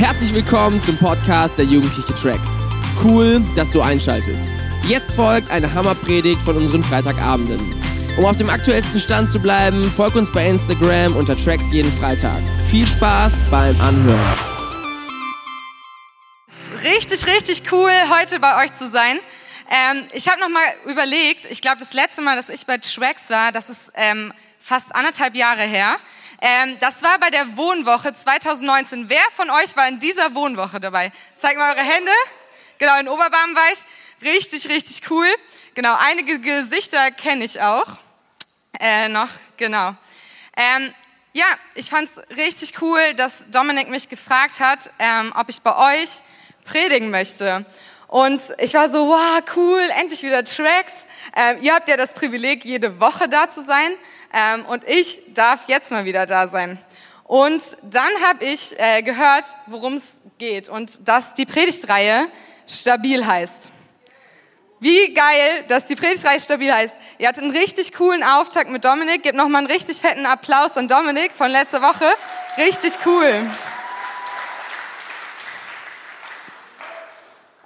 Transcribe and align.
Herzlich 0.00 0.32
willkommen 0.32 0.80
zum 0.80 0.96
Podcast 0.96 1.58
der 1.58 1.66
Jugendliche 1.66 2.14
Tracks. 2.14 2.64
Cool, 3.04 3.42
dass 3.54 3.70
du 3.70 3.82
einschaltest. 3.82 4.56
Jetzt 4.88 5.12
folgt 5.12 5.50
eine 5.50 5.74
Hammerpredigt 5.74 6.40
von 6.40 6.56
unseren 6.56 6.82
Freitagabenden. 6.82 7.60
Um 8.16 8.24
auf 8.24 8.34
dem 8.34 8.48
aktuellsten 8.48 8.98
Stand 8.98 9.28
zu 9.28 9.38
bleiben, 9.38 9.92
folg 9.94 10.14
uns 10.14 10.32
bei 10.32 10.48
Instagram 10.48 11.14
unter 11.16 11.36
Tracks 11.36 11.70
jeden 11.70 11.92
Freitag. 11.92 12.40
Viel 12.70 12.86
Spaß 12.86 13.42
beim 13.50 13.78
Anhören. 13.78 14.38
Richtig, 16.82 17.26
richtig 17.26 17.70
cool, 17.70 17.92
heute 18.08 18.40
bei 18.40 18.64
euch 18.64 18.72
zu 18.72 18.88
sein. 18.88 19.18
Ähm, 19.68 20.04
ich 20.14 20.30
habe 20.30 20.40
noch 20.40 20.48
mal 20.48 20.62
überlegt, 20.86 21.44
ich 21.44 21.60
glaube, 21.60 21.76
das 21.78 21.92
letzte 21.92 22.22
Mal, 22.22 22.36
dass 22.36 22.48
ich 22.48 22.64
bei 22.64 22.78
Tracks 22.78 23.28
war, 23.28 23.52
das 23.52 23.68
ist 23.68 23.92
ähm, 23.96 24.32
fast 24.58 24.94
anderthalb 24.94 25.34
Jahre 25.34 25.64
her. 25.64 25.98
Ähm, 26.40 26.78
das 26.80 27.02
war 27.02 27.18
bei 27.18 27.30
der 27.30 27.56
Wohnwoche 27.56 28.14
2019. 28.14 29.08
Wer 29.08 29.22
von 29.36 29.50
euch 29.50 29.76
war 29.76 29.88
in 29.88 30.00
dieser 30.00 30.34
Wohnwoche 30.34 30.80
dabei? 30.80 31.12
Zeigt 31.36 31.58
mal 31.58 31.74
eure 31.74 31.84
Hände. 31.84 32.12
Genau, 32.78 32.98
in 32.98 33.08
Oberbarm 33.08 33.54
war 33.54 33.72
ich. 33.72 33.80
Richtig, 34.26 34.68
richtig 34.68 35.10
cool. 35.10 35.26
Genau, 35.74 35.94
einige 35.98 36.38
Gesichter 36.38 37.10
kenne 37.10 37.44
ich 37.44 37.60
auch. 37.60 37.86
Äh, 38.78 39.08
noch, 39.08 39.28
genau. 39.58 39.94
Ähm, 40.56 40.94
ja, 41.32 41.46
ich 41.74 41.90
fand 41.90 42.08
es 42.08 42.20
richtig 42.36 42.80
cool, 42.80 43.14
dass 43.14 43.50
Dominik 43.50 43.88
mich 43.88 44.08
gefragt 44.08 44.60
hat, 44.60 44.90
ähm, 44.98 45.32
ob 45.36 45.48
ich 45.48 45.60
bei 45.60 45.76
euch 45.94 46.20
predigen 46.64 47.10
möchte. 47.10 47.64
Und 48.08 48.42
ich 48.58 48.74
war 48.74 48.90
so, 48.90 49.06
wow, 49.06 49.40
cool, 49.54 49.82
endlich 49.96 50.22
wieder 50.22 50.42
Tracks. 50.42 51.06
Ähm, 51.36 51.58
ihr 51.62 51.74
habt 51.74 51.88
ja 51.88 51.96
das 51.96 52.12
Privileg, 52.14 52.64
jede 52.64 52.98
Woche 52.98 53.28
da 53.28 53.48
zu 53.48 53.62
sein. 53.62 53.92
Ähm, 54.32 54.64
und 54.66 54.86
ich 54.86 55.34
darf 55.34 55.68
jetzt 55.68 55.90
mal 55.90 56.04
wieder 56.04 56.26
da 56.26 56.46
sein. 56.46 56.82
Und 57.24 57.76
dann 57.82 58.10
habe 58.26 58.44
ich 58.44 58.78
äh, 58.78 59.02
gehört, 59.02 59.44
worum 59.66 59.94
es 59.94 60.20
geht 60.38 60.68
und 60.68 61.06
dass 61.06 61.34
die 61.34 61.46
Predigtreihe 61.46 62.26
stabil 62.66 63.26
heißt. 63.26 63.70
Wie 64.80 65.12
geil, 65.12 65.64
dass 65.68 65.84
die 65.84 65.94
Predigtreihe 65.94 66.40
stabil 66.40 66.72
heißt. 66.72 66.96
Ihr 67.18 67.28
hattet 67.28 67.42
einen 67.42 67.54
richtig 67.54 67.92
coolen 67.92 68.22
Auftakt 68.22 68.70
mit 68.70 68.84
Dominik. 68.84 69.22
Gebt 69.22 69.36
nochmal 69.36 69.60
einen 69.60 69.70
richtig 69.70 70.00
fetten 70.00 70.24
Applaus 70.26 70.76
an 70.76 70.88
Dominik 70.88 71.32
von 71.32 71.50
letzter 71.50 71.82
Woche. 71.82 72.06
Richtig 72.56 72.94
cool. 73.04 73.48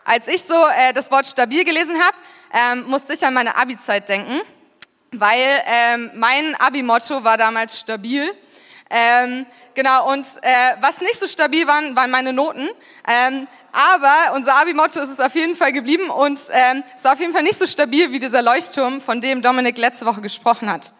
Als 0.04 0.28
ich 0.28 0.42
so 0.42 0.66
äh, 0.76 0.92
das 0.92 1.10
Wort 1.10 1.26
stabil 1.26 1.64
gelesen 1.64 2.02
habe, 2.02 2.16
ähm, 2.52 2.84
musste 2.88 3.14
ich 3.14 3.24
an 3.24 3.32
meine 3.32 3.56
Abi-Zeit 3.56 4.08
denken 4.08 4.40
weil 5.20 5.62
ähm, 5.66 6.10
mein 6.14 6.54
Abi-Motto 6.56 7.24
war 7.24 7.36
damals 7.36 7.78
stabil. 7.78 8.30
Ähm, 8.90 9.46
genau, 9.74 10.12
und 10.12 10.26
äh, 10.42 10.50
was 10.80 11.00
nicht 11.00 11.18
so 11.18 11.26
stabil 11.26 11.66
waren, 11.66 11.96
waren 11.96 12.10
meine 12.10 12.32
Noten. 12.32 12.68
Ähm, 13.08 13.46
aber 13.72 14.34
unser 14.36 14.54
Abi-Motto 14.54 15.00
ist 15.00 15.08
es 15.08 15.20
auf 15.20 15.34
jeden 15.34 15.56
Fall 15.56 15.72
geblieben 15.72 16.10
und 16.10 16.40
ähm, 16.52 16.84
es 16.94 17.02
war 17.04 17.14
auf 17.14 17.20
jeden 17.20 17.32
Fall 17.32 17.42
nicht 17.42 17.58
so 17.58 17.66
stabil 17.66 18.12
wie 18.12 18.20
dieser 18.20 18.42
Leuchtturm, 18.42 19.00
von 19.00 19.20
dem 19.20 19.42
Dominik 19.42 19.78
letzte 19.78 20.06
Woche 20.06 20.20
gesprochen 20.20 20.70
hat. 20.70 20.92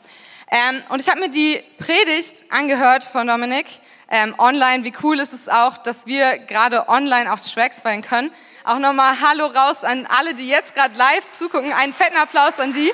Ähm, 0.51 0.83
und 0.89 1.01
ich 1.01 1.09
habe 1.09 1.21
mir 1.21 1.31
die 1.31 1.63
Predigt 1.79 2.45
angehört 2.51 3.05
von 3.05 3.27
Dominik 3.27 3.67
ähm, 4.11 4.35
online. 4.39 4.85
Wie 4.85 4.93
cool 5.03 5.19
ist 5.21 5.33
es 5.33 5.49
auch, 5.49 5.79
dass 5.79 6.07
wir 6.07 6.39
gerade 6.39 6.89
online 6.89 7.33
auch 7.33 7.41
Tracks 7.41 7.81
feiern 7.81 8.03
können. 8.03 8.31
Auch 8.65 8.79
nochmal 8.79 9.21
Hallo 9.21 9.47
raus 9.47 9.85
an 9.85 10.07
alle, 10.07 10.35
die 10.35 10.49
jetzt 10.49 10.75
gerade 10.75 10.97
live 10.97 11.31
zugucken. 11.33 11.73
Einen 11.73 11.93
fetten 11.93 12.17
Applaus 12.17 12.59
an 12.61 12.73
die. 12.73 12.93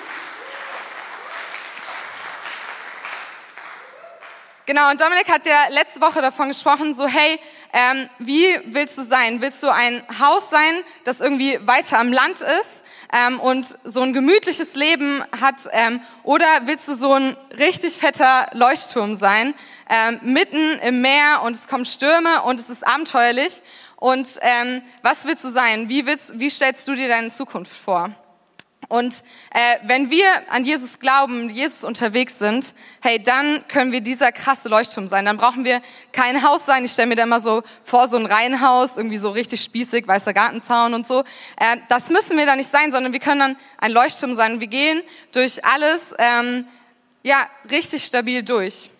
Genau, 4.70 4.88
und 4.88 5.00
Dominik 5.00 5.28
hat 5.28 5.46
ja 5.46 5.66
letzte 5.70 6.00
Woche 6.00 6.22
davon 6.22 6.46
gesprochen, 6.46 6.94
so 6.94 7.08
hey, 7.08 7.40
ähm, 7.72 8.08
wie 8.20 8.46
willst 8.66 8.96
du 8.98 9.02
sein? 9.02 9.42
Willst 9.42 9.60
du 9.64 9.68
ein 9.68 10.00
Haus 10.20 10.48
sein, 10.48 10.84
das 11.02 11.20
irgendwie 11.20 11.58
weiter 11.66 11.98
am 11.98 12.12
Land 12.12 12.40
ist 12.40 12.84
ähm, 13.12 13.40
und 13.40 13.66
so 13.82 14.02
ein 14.02 14.12
gemütliches 14.12 14.76
Leben 14.76 15.24
hat? 15.40 15.68
Ähm, 15.72 16.00
oder 16.22 16.46
willst 16.66 16.86
du 16.86 16.94
so 16.94 17.14
ein 17.14 17.36
richtig 17.58 17.94
fetter 17.94 18.46
Leuchtturm 18.52 19.16
sein, 19.16 19.54
ähm, 19.88 20.20
mitten 20.22 20.78
im 20.84 21.00
Meer 21.00 21.42
und 21.42 21.56
es 21.56 21.66
kommen 21.66 21.84
Stürme 21.84 22.42
und 22.44 22.60
es 22.60 22.70
ist 22.70 22.86
abenteuerlich? 22.86 23.62
Und 23.96 24.28
ähm, 24.40 24.82
was 25.02 25.24
willst 25.24 25.44
du 25.44 25.48
sein? 25.48 25.88
Wie, 25.88 26.06
willst, 26.06 26.38
wie 26.38 26.48
stellst 26.48 26.86
du 26.86 26.94
dir 26.94 27.08
deine 27.08 27.30
Zukunft 27.30 27.76
vor? 27.76 28.14
Und 28.90 29.22
äh, 29.52 29.76
wenn 29.84 30.10
wir 30.10 30.26
an 30.48 30.64
Jesus 30.64 30.98
glauben, 30.98 31.48
Jesus 31.48 31.84
unterwegs 31.84 32.40
sind, 32.40 32.74
hey, 33.00 33.22
dann 33.22 33.64
können 33.68 33.92
wir 33.92 34.00
dieser 34.00 34.32
krasse 34.32 34.68
Leuchtturm 34.68 35.06
sein. 35.06 35.24
Dann 35.24 35.36
brauchen 35.36 35.64
wir 35.64 35.80
kein 36.10 36.42
Haus 36.42 36.66
sein. 36.66 36.84
Ich 36.84 36.90
stelle 36.90 37.06
mir 37.06 37.14
da 37.14 37.22
immer 37.22 37.38
so 37.38 37.62
vor, 37.84 38.08
so 38.08 38.16
ein 38.16 38.26
Reihenhaus, 38.26 38.96
irgendwie 38.96 39.16
so 39.16 39.30
richtig 39.30 39.62
spießig, 39.62 40.08
weißer 40.08 40.34
Gartenzaun 40.34 40.92
und 40.94 41.06
so. 41.06 41.20
Äh, 41.56 41.76
das 41.88 42.10
müssen 42.10 42.36
wir 42.36 42.46
da 42.46 42.56
nicht 42.56 42.68
sein, 42.68 42.90
sondern 42.90 43.12
wir 43.12 43.20
können 43.20 43.38
dann 43.38 43.56
ein 43.78 43.92
Leuchtturm 43.92 44.34
sein. 44.34 44.58
Wir 44.58 44.66
gehen 44.66 45.04
durch 45.30 45.64
alles, 45.64 46.12
ähm, 46.18 46.66
ja, 47.22 47.48
richtig 47.70 48.04
stabil 48.04 48.42
durch. 48.42 48.90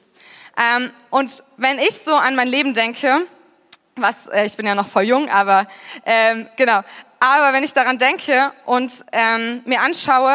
Ähm, 0.56 0.92
und 1.10 1.42
wenn 1.56 1.80
ich 1.80 1.96
so 1.96 2.14
an 2.14 2.36
mein 2.36 2.46
Leben 2.46 2.74
denke, 2.74 3.26
was, 3.96 4.28
äh, 4.28 4.46
ich 4.46 4.56
bin 4.56 4.66
ja 4.66 4.76
noch 4.76 4.86
voll 4.86 5.02
jung, 5.02 5.28
aber 5.28 5.66
ähm, 6.06 6.48
genau, 6.56 6.84
aber 7.20 7.52
wenn 7.52 7.62
ich 7.62 7.74
daran 7.74 7.98
denke 7.98 8.52
und 8.64 9.04
ähm, 9.12 9.62
mir 9.66 9.82
anschaue, 9.82 10.34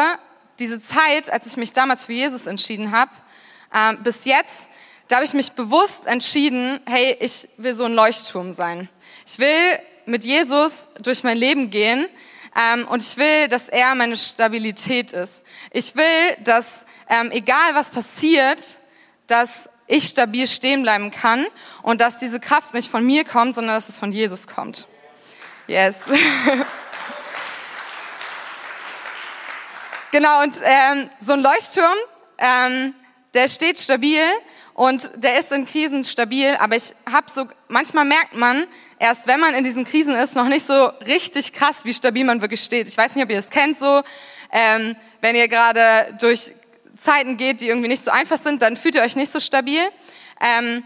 diese 0.60 0.80
Zeit, 0.80 1.30
als 1.30 1.46
ich 1.46 1.56
mich 1.56 1.72
damals 1.72 2.06
für 2.06 2.12
Jesus 2.12 2.46
entschieden 2.46 2.92
habe, 2.92 3.10
ähm, 3.74 4.02
bis 4.04 4.24
jetzt, 4.24 4.68
da 5.08 5.16
habe 5.16 5.24
ich 5.24 5.34
mich 5.34 5.52
bewusst 5.52 6.06
entschieden, 6.06 6.80
hey, 6.86 7.16
ich 7.20 7.48
will 7.58 7.74
so 7.74 7.84
ein 7.84 7.92
Leuchtturm 7.92 8.52
sein. 8.52 8.88
Ich 9.26 9.38
will 9.38 9.78
mit 10.06 10.24
Jesus 10.24 10.86
durch 11.02 11.24
mein 11.24 11.36
Leben 11.36 11.70
gehen 11.70 12.06
ähm, 12.56 12.86
und 12.88 13.02
ich 13.02 13.16
will, 13.16 13.48
dass 13.48 13.68
er 13.68 13.94
meine 13.96 14.16
Stabilität 14.16 15.12
ist. 15.12 15.44
Ich 15.72 15.96
will, 15.96 16.36
dass 16.44 16.86
ähm, 17.08 17.30
egal 17.32 17.74
was 17.74 17.90
passiert, 17.90 18.78
dass 19.26 19.68
ich 19.88 20.04
stabil 20.06 20.46
stehen 20.46 20.82
bleiben 20.82 21.10
kann 21.10 21.46
und 21.82 22.00
dass 22.00 22.18
diese 22.18 22.40
Kraft 22.40 22.74
nicht 22.74 22.90
von 22.90 23.04
mir 23.04 23.24
kommt, 23.24 23.56
sondern 23.56 23.74
dass 23.74 23.88
es 23.88 23.98
von 23.98 24.12
Jesus 24.12 24.46
kommt. 24.46 24.86
Yes. 25.66 26.04
genau, 30.12 30.42
und 30.42 30.54
ähm, 30.62 31.10
so 31.18 31.32
ein 31.32 31.40
Leuchtturm, 31.40 31.96
ähm, 32.38 32.94
der 33.34 33.48
steht 33.48 33.76
stabil 33.78 34.22
und 34.74 35.10
der 35.16 35.40
ist 35.40 35.50
in 35.50 35.66
Krisen 35.66 36.04
stabil, 36.04 36.54
aber 36.60 36.76
ich 36.76 36.94
habe 37.10 37.28
so, 37.28 37.46
manchmal 37.66 38.04
merkt 38.04 38.34
man, 38.34 38.68
erst 39.00 39.26
wenn 39.26 39.40
man 39.40 39.54
in 39.54 39.64
diesen 39.64 39.84
Krisen 39.84 40.14
ist, 40.14 40.36
noch 40.36 40.46
nicht 40.46 40.64
so 40.64 40.86
richtig 41.04 41.52
krass, 41.52 41.84
wie 41.84 41.92
stabil 41.92 42.24
man 42.24 42.40
wirklich 42.40 42.60
steht. 42.60 42.86
Ich 42.86 42.96
weiß 42.96 43.16
nicht, 43.16 43.24
ob 43.24 43.30
ihr 43.30 43.36
das 43.36 43.50
kennt 43.50 43.76
so, 43.76 44.02
ähm, 44.52 44.94
wenn 45.20 45.34
ihr 45.34 45.48
gerade 45.48 46.16
durch 46.20 46.52
Zeiten 46.96 47.36
geht, 47.36 47.60
die 47.60 47.68
irgendwie 47.68 47.88
nicht 47.88 48.04
so 48.04 48.12
einfach 48.12 48.38
sind, 48.38 48.62
dann 48.62 48.76
fühlt 48.76 48.94
ihr 48.94 49.02
euch 49.02 49.16
nicht 49.16 49.32
so 49.32 49.40
stabil. 49.40 49.80
Ähm, 50.40 50.84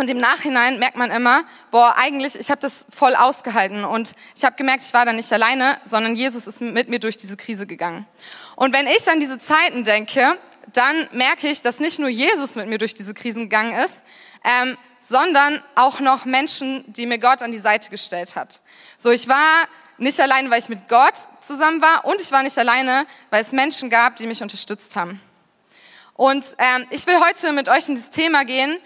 und 0.00 0.08
im 0.08 0.18
Nachhinein 0.18 0.78
merkt 0.78 0.96
man 0.96 1.10
immer, 1.10 1.44
boah, 1.70 1.94
eigentlich, 1.96 2.34
ich 2.34 2.50
habe 2.50 2.60
das 2.60 2.86
voll 2.90 3.14
ausgehalten 3.14 3.84
und 3.84 4.14
ich 4.34 4.44
habe 4.44 4.56
gemerkt, 4.56 4.82
ich 4.82 4.94
war 4.94 5.04
da 5.04 5.12
nicht 5.12 5.32
alleine, 5.32 5.78
sondern 5.84 6.16
Jesus 6.16 6.46
ist 6.46 6.60
mit 6.60 6.88
mir 6.88 6.98
durch 6.98 7.16
diese 7.16 7.36
Krise 7.36 7.66
gegangen. 7.66 8.06
Und 8.56 8.72
wenn 8.72 8.86
ich 8.86 9.08
an 9.10 9.20
diese 9.20 9.38
Zeiten 9.38 9.84
denke, 9.84 10.38
dann 10.72 11.08
merke 11.12 11.48
ich, 11.48 11.62
dass 11.62 11.80
nicht 11.80 11.98
nur 11.98 12.08
Jesus 12.08 12.56
mit 12.56 12.66
mir 12.66 12.78
durch 12.78 12.94
diese 12.94 13.14
Krisen 13.14 13.44
gegangen 13.44 13.74
ist, 13.74 14.02
ähm, 14.44 14.78
sondern 15.00 15.62
auch 15.74 16.00
noch 16.00 16.24
Menschen, 16.24 16.84
die 16.92 17.06
mir 17.06 17.18
Gott 17.18 17.42
an 17.42 17.52
die 17.52 17.58
Seite 17.58 17.90
gestellt 17.90 18.36
hat. 18.36 18.60
So, 18.96 19.10
ich 19.10 19.28
war 19.28 19.68
nicht 19.98 20.18
alleine, 20.18 20.50
weil 20.50 20.60
ich 20.60 20.68
mit 20.68 20.88
Gott 20.88 21.14
zusammen 21.40 21.82
war 21.82 22.06
und 22.06 22.20
ich 22.20 22.32
war 22.32 22.42
nicht 22.42 22.58
alleine, 22.58 23.06
weil 23.28 23.42
es 23.42 23.52
Menschen 23.52 23.90
gab, 23.90 24.16
die 24.16 24.26
mich 24.26 24.42
unterstützt 24.42 24.96
haben. 24.96 25.20
Und 26.14 26.54
ähm, 26.58 26.86
ich 26.90 27.06
will 27.06 27.18
heute 27.20 27.52
mit 27.52 27.68
euch 27.68 27.88
in 27.88 27.94
dieses 27.94 28.10
Thema 28.10 28.44
gehen, 28.44 28.78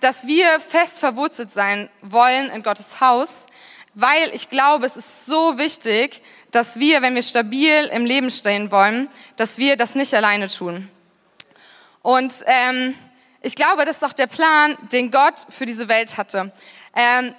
dass 0.00 0.26
wir 0.26 0.60
fest 0.60 1.00
verwurzelt 1.00 1.50
sein 1.50 1.90
wollen 2.02 2.50
in 2.50 2.62
Gottes 2.62 3.00
Haus, 3.00 3.46
weil 3.94 4.30
ich 4.32 4.48
glaube, 4.48 4.86
es 4.86 4.96
ist 4.96 5.26
so 5.26 5.58
wichtig, 5.58 6.22
dass 6.50 6.78
wir, 6.78 7.02
wenn 7.02 7.14
wir 7.14 7.22
stabil 7.22 7.84
im 7.92 8.04
Leben 8.04 8.30
stehen 8.30 8.70
wollen, 8.70 9.08
dass 9.36 9.58
wir 9.58 9.76
das 9.76 9.94
nicht 9.94 10.14
alleine 10.14 10.48
tun. 10.48 10.88
Und 12.02 12.44
ähm, 12.46 12.94
ich 13.40 13.56
glaube, 13.56 13.84
das 13.84 13.98
ist 13.98 14.04
auch 14.04 14.12
der 14.12 14.26
Plan, 14.26 14.76
den 14.92 15.10
Gott 15.10 15.46
für 15.50 15.66
diese 15.66 15.88
Welt 15.88 16.16
hatte. 16.16 16.52
Ähm, 16.94 17.34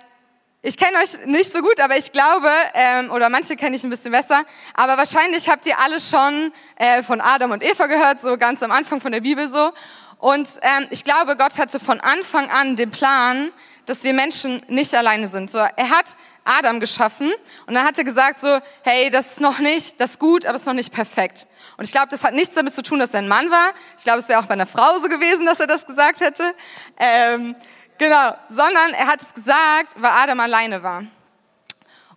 ich 0.62 0.78
kenne 0.78 0.98
euch 0.98 1.25
nicht 1.25 1.51
so 1.51 1.62
gut, 1.62 1.80
aber 1.80 1.96
ich 1.96 2.12
glaube, 2.12 2.50
ähm, 2.74 3.12
oder 3.12 3.30
manche 3.30 3.56
kenne 3.56 3.75
ich 3.75 3.84
ein 3.84 3.90
bisschen 3.90 4.12
besser, 4.12 4.44
aber 4.74 4.98
wahrscheinlich 4.98 5.48
habt 5.48 5.66
ihr 5.68 5.78
alle 5.78 6.00
schon 6.00 6.51
äh, 6.78 7.04
von 7.04 7.22
Adam 7.22 7.51
und 7.51 7.63
Eva 7.63 7.86
gehört, 7.86 8.22
so 8.22 8.38
ganz 8.38 8.63
am 8.63 8.72
Anfang 8.72 9.00
von 9.00 9.12
der 9.12 9.22
Bibel 9.22 9.48
so. 9.48 9.72
Und 10.19 10.47
ähm, 10.62 10.88
ich 10.89 11.03
glaube, 11.03 11.35
Gott 11.38 11.59
hatte 11.59 11.79
von 11.79 12.00
Anfang 12.00 12.50
an 12.50 12.75
den 12.75 12.91
Plan, 12.91 13.51
dass 13.85 14.03
wir 14.03 14.13
Menschen 14.13 14.63
nicht 14.67 14.94
alleine 14.95 15.27
sind. 15.27 15.51
So, 15.51 15.59
er 15.59 15.89
hat 15.89 16.17
Adam 16.44 16.79
geschaffen 16.79 17.31
und 17.67 17.73
dann 17.73 17.85
hat 17.85 17.97
er 17.97 18.03
gesagt 18.03 18.39
so, 18.39 18.59
hey, 18.83 19.09
das 19.09 19.33
ist 19.33 19.41
noch 19.41 19.59
nicht, 19.59 20.00
das 20.00 20.12
ist 20.12 20.19
gut, 20.19 20.45
aber 20.45 20.56
es 20.56 20.62
ist 20.62 20.67
noch 20.67 20.73
nicht 20.73 20.94
perfekt. 20.94 21.47
Und 21.77 21.85
ich 21.85 21.91
glaube, 21.91 22.07
das 22.09 22.23
hat 22.23 22.33
nichts 22.33 22.56
damit 22.56 22.73
zu 22.73 22.81
tun, 22.81 23.00
dass 23.00 23.13
er 23.13 23.19
ein 23.19 23.27
Mann 23.27 23.51
war. 23.51 23.71
Ich 23.97 24.03
glaube, 24.03 24.19
es 24.19 24.29
wäre 24.29 24.39
auch 24.39 24.45
bei 24.45 24.53
einer 24.53 24.65
Frau 24.65 24.97
so 24.97 25.07
gewesen, 25.07 25.45
dass 25.45 25.59
er 25.59 25.67
das 25.67 25.85
gesagt 25.85 26.21
hätte. 26.21 26.56
Ähm, 26.97 27.56
Genau, 27.97 28.35
sondern 28.50 28.94
er 28.94 29.07
hat 29.07 29.21
es 29.21 29.33
gesagt, 29.33 29.95
weil 29.95 30.12
Adam 30.12 30.39
alleine 30.41 30.83
war. 30.83 31.06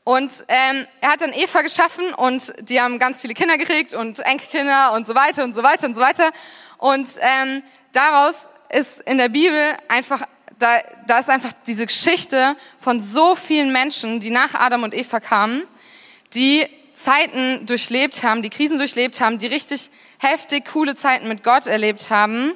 Und 0.03 0.45
ähm, 0.49 0.87
er 1.01 1.11
hat 1.11 1.21
dann 1.21 1.33
Eva 1.33 1.63
geschaffen 1.63 2.15
und 2.15 2.53
die 2.69 2.81
haben 2.81 2.99
ganz 2.99 3.21
viele 3.21 3.35
Kinder 3.35 3.57
gekriegt 3.59 3.95
und 3.95 4.19
Enkelkinder 4.21 4.93
und 4.95 5.07
so 5.07 5.15
weiter 5.15 5.45
und 5.45 5.55
so 5.55 5.63
weiter 5.63 5.87
und 5.87 5.95
so 5.95 6.01
weiter. 6.01 6.33
Und 6.79 7.09
ähm, 7.21 7.63
daraus 7.93 8.49
ist 8.71 9.01
in 9.01 9.19
der 9.19 9.29
Bibel 9.29 9.77
einfach, 9.89 10.27
da, 10.59 10.81
da 11.07 11.19
ist 11.19 11.31
einfach 11.31 11.53
diese 11.67 11.87
Geschichte 11.87 12.57
von 12.81 13.01
so 13.01 13.35
vielen 13.35 13.73
Menschen, 13.73 14.21
die 14.21 14.31
nach 14.31 14.55
Adam 14.55 14.83
und 14.83 14.95
Eva 14.95 15.21
kamen, 15.21 15.65
die 16.35 16.67
Zeiten 16.95 17.65
durchlebt 17.67 18.25
haben, 18.25 18.43
die 18.43 18.51
Krisen 18.51 18.79
durchlebt 18.79 19.21
haben, 19.21 19.39
die 19.39 19.47
richtig 19.47 19.91
heftig 20.19 20.67
coole 20.67 20.97
Zeiten 20.97 21.29
mit 21.29 21.45
Gott 21.45 21.67
erlebt 21.67 22.11
haben 22.11 22.53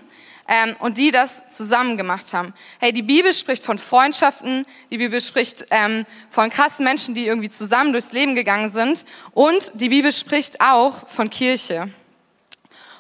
ähm, 0.48 0.74
und 0.80 0.98
die 0.98 1.12
das 1.12 1.48
zusammen 1.48 1.96
gemacht 1.96 2.32
haben. 2.34 2.52
Hey, 2.80 2.92
die 2.92 3.02
Bibel 3.02 3.32
spricht 3.32 3.62
von 3.62 3.78
Freundschaften, 3.78 4.66
die 4.90 4.98
Bibel 4.98 5.20
spricht 5.20 5.66
ähm, 5.70 6.04
von 6.28 6.50
krassen 6.50 6.84
Menschen, 6.84 7.14
die 7.14 7.26
irgendwie 7.26 7.50
zusammen 7.50 7.92
durchs 7.92 8.12
Leben 8.12 8.34
gegangen 8.34 8.68
sind 8.68 9.04
und 9.32 9.70
die 9.74 9.88
Bibel 9.88 10.12
spricht 10.12 10.60
auch 10.60 11.08
von 11.08 11.30
Kirche. 11.30 11.92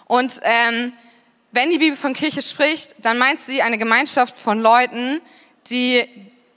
Und 0.06 0.40
ähm, 0.42 0.92
wenn 1.52 1.70
die 1.70 1.78
Bibel 1.78 1.96
von 1.96 2.14
Kirche 2.14 2.42
spricht, 2.42 2.96
dann 2.98 3.18
meint 3.18 3.40
sie 3.40 3.62
eine 3.62 3.78
Gemeinschaft 3.78 4.36
von 4.36 4.60
Leuten, 4.60 5.20
die 5.68 6.08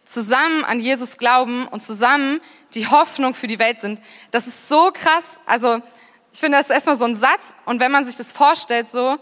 zusammen 0.06 0.64
an 0.64 0.80
Jesus 0.80 1.18
glauben 1.18 1.68
und 1.68 1.84
zusammen 1.84 2.40
die 2.74 2.88
Hoffnung 2.88 3.34
für 3.34 3.48
die 3.48 3.60
Welt 3.60 3.80
sind. 3.80 4.00
Das 4.32 4.48
ist 4.48 4.70
so 4.70 4.92
krass. 4.94 5.40
Also 5.46 5.82
ich 6.32 6.40
finde, 6.40 6.58
das 6.58 6.68
ist 6.68 6.74
erstmal 6.74 6.98
so 6.98 7.06
ein 7.06 7.16
Satz. 7.16 7.54
Und 7.66 7.80
wenn 7.80 7.92
man 7.92 8.06
sich 8.06 8.16
das 8.16 8.32
vorstellt, 8.32 8.90
so, 8.90 9.18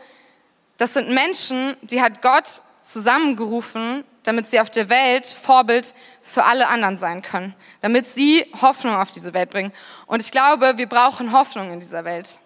das 0.77 0.93
sind 0.93 1.09
Menschen, 1.09 1.75
die 1.81 2.01
hat 2.01 2.21
Gott 2.21 2.61
zusammengerufen, 2.81 4.03
damit 4.23 4.49
sie 4.49 4.59
auf 4.59 4.69
der 4.69 4.89
Welt 4.89 5.25
Vorbild 5.25 5.93
für 6.21 6.43
alle 6.43 6.67
anderen 6.67 6.97
sein 6.97 7.21
können, 7.21 7.55
damit 7.81 8.07
sie 8.07 8.45
Hoffnung 8.61 8.95
auf 8.95 9.11
diese 9.11 9.33
Welt 9.33 9.49
bringen. 9.49 9.73
Und 10.05 10.21
ich 10.21 10.31
glaube, 10.31 10.77
wir 10.77 10.87
brauchen 10.87 11.31
Hoffnung 11.31 11.71
in 11.71 11.79
dieser 11.79 12.05
Welt. 12.05 12.39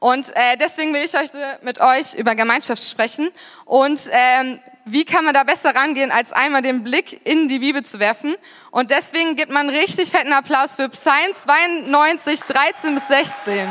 Und 0.00 0.30
äh, 0.36 0.56
deswegen 0.56 0.94
will 0.94 1.04
ich 1.04 1.14
heute 1.14 1.58
mit 1.62 1.80
euch 1.80 2.14
über 2.14 2.36
Gemeinschaft 2.36 2.84
sprechen. 2.84 3.30
Und 3.64 4.00
ähm, 4.12 4.60
wie 4.84 5.04
kann 5.04 5.24
man 5.24 5.34
da 5.34 5.42
besser 5.42 5.74
rangehen, 5.74 6.12
als 6.12 6.32
einmal 6.32 6.62
den 6.62 6.84
Blick 6.84 7.26
in 7.26 7.48
die 7.48 7.58
Bibel 7.58 7.84
zu 7.84 7.98
werfen? 7.98 8.36
Und 8.70 8.92
deswegen 8.92 9.34
gibt 9.34 9.50
man 9.50 9.68
richtig 9.68 10.10
fetten 10.10 10.32
Applaus 10.32 10.76
für 10.76 10.88
Psalm 10.88 11.34
92, 11.34 12.40
13 12.42 12.94
bis 12.94 13.08
16. 13.08 13.68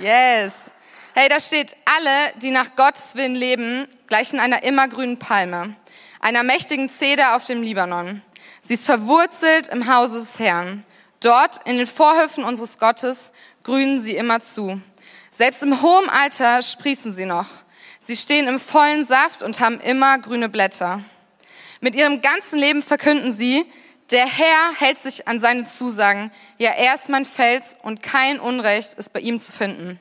Yes. 0.00 0.70
Hey, 1.12 1.28
da 1.28 1.40
steht, 1.40 1.74
alle, 1.84 2.32
die 2.36 2.52
nach 2.52 2.76
Gottes 2.76 3.16
Willen 3.16 3.34
leben, 3.34 3.88
gleichen 4.06 4.38
einer 4.38 4.62
immergrünen 4.62 5.18
Palme, 5.18 5.74
einer 6.20 6.44
mächtigen 6.44 6.88
Zeder 6.88 7.34
auf 7.34 7.44
dem 7.44 7.62
Libanon. 7.62 8.22
Sie 8.68 8.74
ist 8.74 8.84
verwurzelt 8.84 9.68
im 9.68 9.90
Hause 9.90 10.18
des 10.18 10.38
Herrn. 10.38 10.84
Dort, 11.20 11.66
in 11.66 11.78
den 11.78 11.86
Vorhöfen 11.86 12.44
unseres 12.44 12.78
Gottes, 12.78 13.32
grünen 13.62 14.02
sie 14.02 14.14
immer 14.14 14.40
zu. 14.40 14.78
Selbst 15.30 15.62
im 15.62 15.80
hohen 15.80 16.10
Alter 16.10 16.60
sprießen 16.60 17.12
sie 17.12 17.24
noch. 17.24 17.46
Sie 18.00 18.14
stehen 18.14 18.46
im 18.46 18.60
vollen 18.60 19.06
Saft 19.06 19.42
und 19.42 19.60
haben 19.60 19.80
immer 19.80 20.18
grüne 20.18 20.50
Blätter. 20.50 21.02
Mit 21.80 21.94
ihrem 21.94 22.20
ganzen 22.20 22.58
Leben 22.58 22.82
verkünden 22.82 23.32
sie, 23.32 23.64
der 24.10 24.26
Herr 24.26 24.74
hält 24.78 24.98
sich 24.98 25.26
an 25.26 25.40
seine 25.40 25.64
Zusagen. 25.64 26.30
Ja, 26.58 26.72
er 26.72 26.92
ist 26.92 27.08
mein 27.08 27.24
Fels 27.24 27.78
und 27.82 28.02
kein 28.02 28.38
Unrecht 28.38 28.92
ist 28.98 29.14
bei 29.14 29.20
ihm 29.20 29.38
zu 29.38 29.50
finden. 29.50 29.98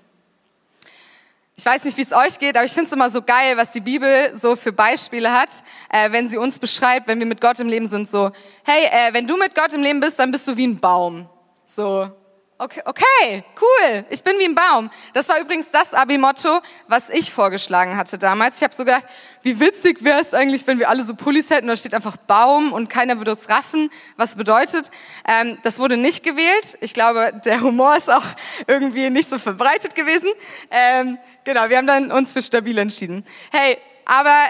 Ich 1.59 1.65
weiß 1.65 1.85
nicht, 1.85 1.97
wie 1.97 2.03
es 2.03 2.13
euch 2.13 2.37
geht, 2.37 2.55
aber 2.55 2.65
ich 2.65 2.71
finde 2.71 2.85
es 2.85 2.93
immer 2.93 3.09
so 3.09 3.19
geil, 3.19 3.57
was 3.57 3.71
die 3.71 3.79
Bibel 3.79 4.31
so 4.37 4.55
für 4.55 4.71
Beispiele 4.71 5.31
hat, 5.31 5.49
äh, 5.89 6.11
wenn 6.11 6.29
sie 6.29 6.37
uns 6.37 6.59
beschreibt, 6.59 7.07
wenn 7.07 7.17
wir 7.17 7.25
mit 7.25 7.41
Gott 7.41 7.59
im 7.59 7.67
Leben 7.67 7.87
sind. 7.87 8.11
So, 8.11 8.31
hey, 8.63 8.85
äh, 8.85 9.11
wenn 9.13 9.25
du 9.25 9.37
mit 9.37 9.55
Gott 9.55 9.73
im 9.73 9.81
Leben 9.81 9.99
bist, 9.99 10.19
dann 10.19 10.29
bist 10.29 10.47
du 10.47 10.55
wie 10.55 10.67
ein 10.67 10.79
Baum. 10.79 11.27
So, 11.65 12.11
Okay, 12.59 12.81
okay, 12.85 13.43
cool. 13.61 14.03
Ich 14.09 14.23
bin 14.23 14.39
wie 14.39 14.45
ein 14.45 14.55
Baum. 14.55 14.89
Das 15.13 15.29
war 15.29 15.39
übrigens 15.39 15.69
das 15.69 15.93
Abi-Motto, 15.93 16.59
was 16.87 17.11
ich 17.11 17.31
vorgeschlagen 17.31 17.95
hatte 17.97 18.17
damals. 18.17 18.57
Ich 18.57 18.63
habe 18.63 18.73
so 18.73 18.83
gedacht, 18.83 19.05
wie 19.43 19.59
witzig 19.59 20.03
wäre 20.03 20.19
es 20.19 20.33
eigentlich, 20.33 20.65
wenn 20.65 20.79
wir 20.79 20.89
alle 20.89 21.03
so 21.03 21.13
Pullis 21.13 21.51
hätten, 21.51 21.67
da 21.67 21.77
steht 21.77 21.93
einfach 21.93 22.17
Baum 22.17 22.73
und 22.73 22.89
keiner 22.89 23.19
würde 23.19 23.29
uns 23.29 23.47
raffen, 23.47 23.91
was 24.15 24.35
bedeutet. 24.35 24.89
Ähm, 25.27 25.59
das 25.61 25.77
wurde 25.77 25.97
nicht 25.97 26.23
gewählt. 26.23 26.79
Ich 26.81 26.95
glaube, 26.95 27.31
der 27.45 27.61
Humor 27.61 27.95
ist 27.95 28.09
auch 28.09 28.25
irgendwie 28.65 29.11
nicht 29.11 29.29
so 29.29 29.37
verbreitet 29.37 29.93
gewesen. 29.93 30.31
Ähm, 30.71 31.19
genau, 31.43 31.69
wir 31.69 31.77
haben 31.77 31.85
dann 31.85 32.11
uns 32.11 32.33
für 32.33 32.41
stabil 32.41 32.79
entschieden. 32.79 33.23
Hey, 33.51 33.77
aber 34.03 34.47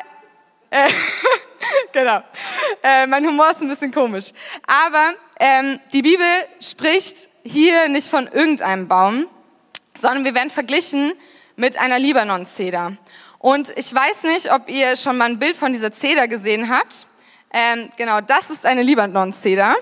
genau. 1.92 2.22
Äh, 2.84 3.08
mein 3.08 3.26
Humor 3.26 3.50
ist 3.52 3.62
ein 3.62 3.68
bisschen 3.68 3.92
komisch. 3.92 4.32
Aber 4.66 5.14
ähm, 5.40 5.80
die 5.94 6.02
Bibel 6.02 6.26
spricht 6.60 7.30
hier 7.44 7.88
nicht 7.90 8.08
von 8.08 8.28
irgendeinem 8.28 8.88
Baum, 8.88 9.28
sondern 9.94 10.26
wir 10.26 10.36
werden 10.36 10.50
verglichen 10.50 11.14
mit 11.56 11.78
einer 11.80 12.00
Libanon-Zeder. 12.00 12.98
Und 13.40 13.72
ich 13.78 13.94
weiß 13.94 14.24
nicht, 14.24 14.52
ob 14.52 14.68
ihr 14.70 14.96
schon 14.96 15.18
mal 15.18 15.26
ein 15.26 15.40
Bild 15.40 15.56
von 15.56 15.74
dieser 15.74 15.92
Zeder 15.92 16.28
gesehen 16.28 16.70
habt. 16.70 17.08
Ähm, 17.52 17.90
genau, 17.98 18.22
das 18.22 18.50
ist 18.50 18.66
eine 18.66 18.84
Libanon-Zeder. 18.84 19.76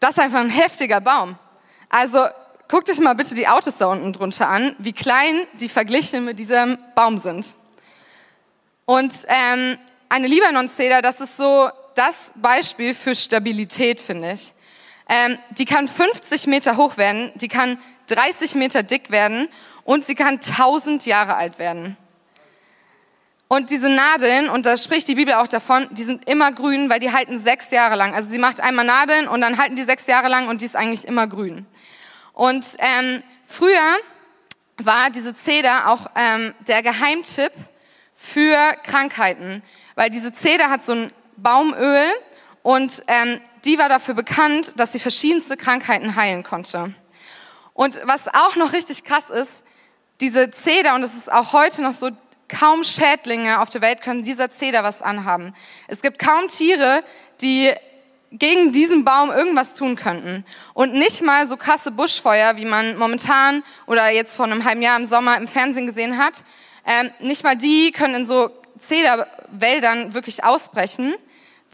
Das 0.00 0.10
ist 0.10 0.18
einfach 0.18 0.40
ein 0.40 0.50
heftiger 0.50 1.00
Baum. 1.00 1.38
Also 1.88 2.26
guckt 2.68 2.90
euch 2.90 3.00
mal 3.00 3.14
bitte 3.14 3.34
die 3.34 3.48
Autos 3.48 3.78
da 3.78 3.86
unten 3.86 4.12
drunter 4.12 4.48
an, 4.48 4.76
wie 4.78 4.92
klein 4.92 5.46
die 5.54 5.68
verglichen 5.68 6.24
mit 6.24 6.38
diesem 6.38 6.78
Baum 6.94 7.18
sind. 7.18 7.54
Und 8.86 9.14
ähm, 9.26 9.78
eine 10.08 10.28
Libanon-Zeder, 10.28 11.02
das 11.02 11.20
ist 11.20 11.36
so 11.36 11.68
das 11.96 12.32
Beispiel 12.36 12.94
für 12.94 13.14
Stabilität, 13.14 14.00
finde 14.00 14.32
ich. 14.32 14.52
Ähm, 15.08 15.38
die 15.58 15.64
kann 15.64 15.88
50 15.88 16.46
Meter 16.46 16.76
hoch 16.76 16.96
werden, 16.96 17.32
die 17.34 17.48
kann 17.48 17.78
30 18.08 18.54
Meter 18.54 18.82
dick 18.84 19.10
werden 19.10 19.48
und 19.84 20.06
sie 20.06 20.14
kann 20.14 20.34
1000 20.34 21.04
Jahre 21.04 21.34
alt 21.34 21.58
werden. 21.58 21.96
Und 23.48 23.70
diese 23.70 23.88
Nadeln, 23.88 24.48
und 24.48 24.66
da 24.66 24.76
spricht 24.76 25.06
die 25.06 25.14
Bibel 25.14 25.34
auch 25.34 25.46
davon, 25.46 25.88
die 25.92 26.02
sind 26.02 26.28
immer 26.28 26.50
grün, 26.52 26.90
weil 26.90 26.98
die 26.98 27.12
halten 27.12 27.38
sechs 27.38 27.70
Jahre 27.70 27.94
lang. 27.94 28.14
Also 28.14 28.28
sie 28.28 28.38
macht 28.38 28.60
einmal 28.60 28.84
Nadeln 28.84 29.28
und 29.28 29.40
dann 29.40 29.58
halten 29.58 29.76
die 29.76 29.84
sechs 29.84 30.06
Jahre 30.08 30.28
lang 30.28 30.48
und 30.48 30.60
die 30.60 30.64
ist 30.64 30.76
eigentlich 30.76 31.06
immer 31.06 31.28
grün. 31.28 31.66
Und 32.32 32.66
ähm, 32.78 33.22
früher 33.44 33.96
war 34.78 35.10
diese 35.10 35.34
Zeder 35.34 35.88
auch 35.88 36.10
ähm, 36.16 36.54
der 36.66 36.82
Geheimtipp 36.82 37.52
für 38.26 38.58
Krankheiten, 38.82 39.62
weil 39.94 40.10
diese 40.10 40.32
Zeder 40.32 40.68
hat 40.68 40.84
so 40.84 40.92
ein 40.92 41.12
Baumöl 41.36 42.10
und 42.62 43.02
ähm, 43.06 43.40
die 43.64 43.78
war 43.78 43.88
dafür 43.88 44.14
bekannt, 44.14 44.72
dass 44.76 44.92
sie 44.92 44.98
verschiedenste 44.98 45.56
Krankheiten 45.56 46.16
heilen 46.16 46.42
konnte. 46.42 46.94
Und 47.72 48.00
was 48.04 48.28
auch 48.28 48.56
noch 48.56 48.72
richtig 48.72 49.04
krass 49.04 49.30
ist, 49.30 49.64
diese 50.20 50.50
Zeder, 50.50 50.94
und 50.94 51.02
es 51.02 51.14
ist 51.14 51.30
auch 51.30 51.52
heute 51.52 51.82
noch 51.82 51.92
so, 51.92 52.10
kaum 52.48 52.84
Schädlinge 52.84 53.60
auf 53.60 53.68
der 53.68 53.82
Welt 53.82 54.02
können 54.02 54.22
dieser 54.22 54.50
Zeder 54.50 54.82
was 54.82 55.02
anhaben. 55.02 55.54
Es 55.88 56.00
gibt 56.00 56.18
kaum 56.18 56.48
Tiere, 56.48 57.02
die 57.40 57.72
gegen 58.32 58.72
diesen 58.72 59.04
Baum 59.04 59.30
irgendwas 59.30 59.74
tun 59.74 59.96
könnten. 59.96 60.44
Und 60.74 60.94
nicht 60.94 61.22
mal 61.22 61.48
so 61.48 61.56
krasse 61.56 61.90
Buschfeuer, 61.90 62.56
wie 62.56 62.64
man 62.64 62.96
momentan 62.96 63.62
oder 63.86 64.10
jetzt 64.10 64.36
vor 64.36 64.46
einem 64.46 64.64
halben 64.64 64.82
Jahr 64.82 64.96
im 64.96 65.04
Sommer 65.04 65.36
im 65.36 65.48
Fernsehen 65.48 65.86
gesehen 65.86 66.18
hat. 66.18 66.44
Ähm, 66.86 67.10
nicht 67.20 67.44
mal 67.44 67.56
die 67.56 67.92
können 67.92 68.14
in 68.14 68.26
so 68.26 68.50
Zederwäldern 68.78 70.14
wirklich 70.14 70.44
ausbrechen 70.44 71.14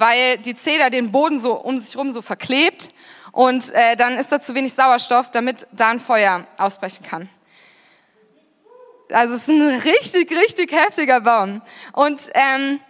weil 0.03 0.39
die 0.39 0.55
Zeder 0.55 0.91
den 0.91 1.13
Boden 1.13 1.39
so 1.39 1.53
um 1.55 1.79
sich 1.79 1.95
herum 1.95 2.11
so 2.11 2.23
verklebt 2.23 2.89
und 3.31 3.71
äh, 3.73 3.97
dann 3.97 4.19
ist 4.19 4.33
da 4.33 4.41
zu 4.41 4.55
wenig 4.55 4.75
Sauerstoff, 4.75 5.31
damit 5.31 5.67
da 5.73 5.91
ein 5.91 6.01
Feuer 6.01 6.47
ausbrechen 6.59 7.05
kann. 7.05 7.31
Also 9.11 9.35
es 9.35 9.43
ist 9.43 9.49
ein 9.49 9.81
richtig, 9.81 10.31
richtig 10.31 10.73
heftiger 10.73 11.21
Baum. 11.21 11.63
Und 11.93 12.31
ähm, 12.35 12.81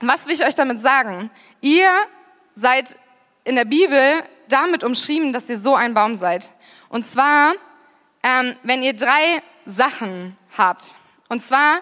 was 0.00 0.26
will 0.26 0.34
ich 0.34 0.44
euch 0.44 0.54
damit 0.54 0.80
sagen? 0.80 1.30
Ihr 1.60 1.90
seid 2.54 2.96
in 3.44 3.54
der 3.54 3.64
Bibel 3.64 4.22
damit 4.48 4.82
umschrieben, 4.82 5.32
dass 5.32 5.48
ihr 5.48 5.58
so 5.58 5.74
ein 5.74 5.94
Baum 5.94 6.14
seid. 6.14 6.50
Und 6.88 7.06
zwar, 7.06 7.54
ähm, 8.22 8.56
wenn 8.64 8.82
ihr 8.82 8.94
drei 8.94 9.42
Sachen 9.64 10.36
habt. 10.58 10.96
Und 11.30 11.44
zwar 11.44 11.80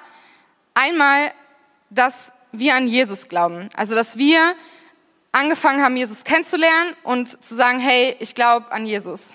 einmal, 0.75 1.33
dass 1.89 2.33
wir 2.53 2.75
an 2.75 2.87
Jesus 2.87 3.29
glauben. 3.29 3.71
Also, 3.75 3.95
dass 3.95 4.19
wir 4.19 4.55
angefangen 5.33 5.83
haben, 5.83 5.97
Jesus 5.97 6.23
kennenzulernen 6.25 6.95
und 7.03 7.43
zu 7.43 7.55
sagen, 7.55 7.79
hey, 7.79 8.15
ich 8.21 8.35
glaube 8.35 8.71
an 8.71 8.85
Jesus. 8.85 9.35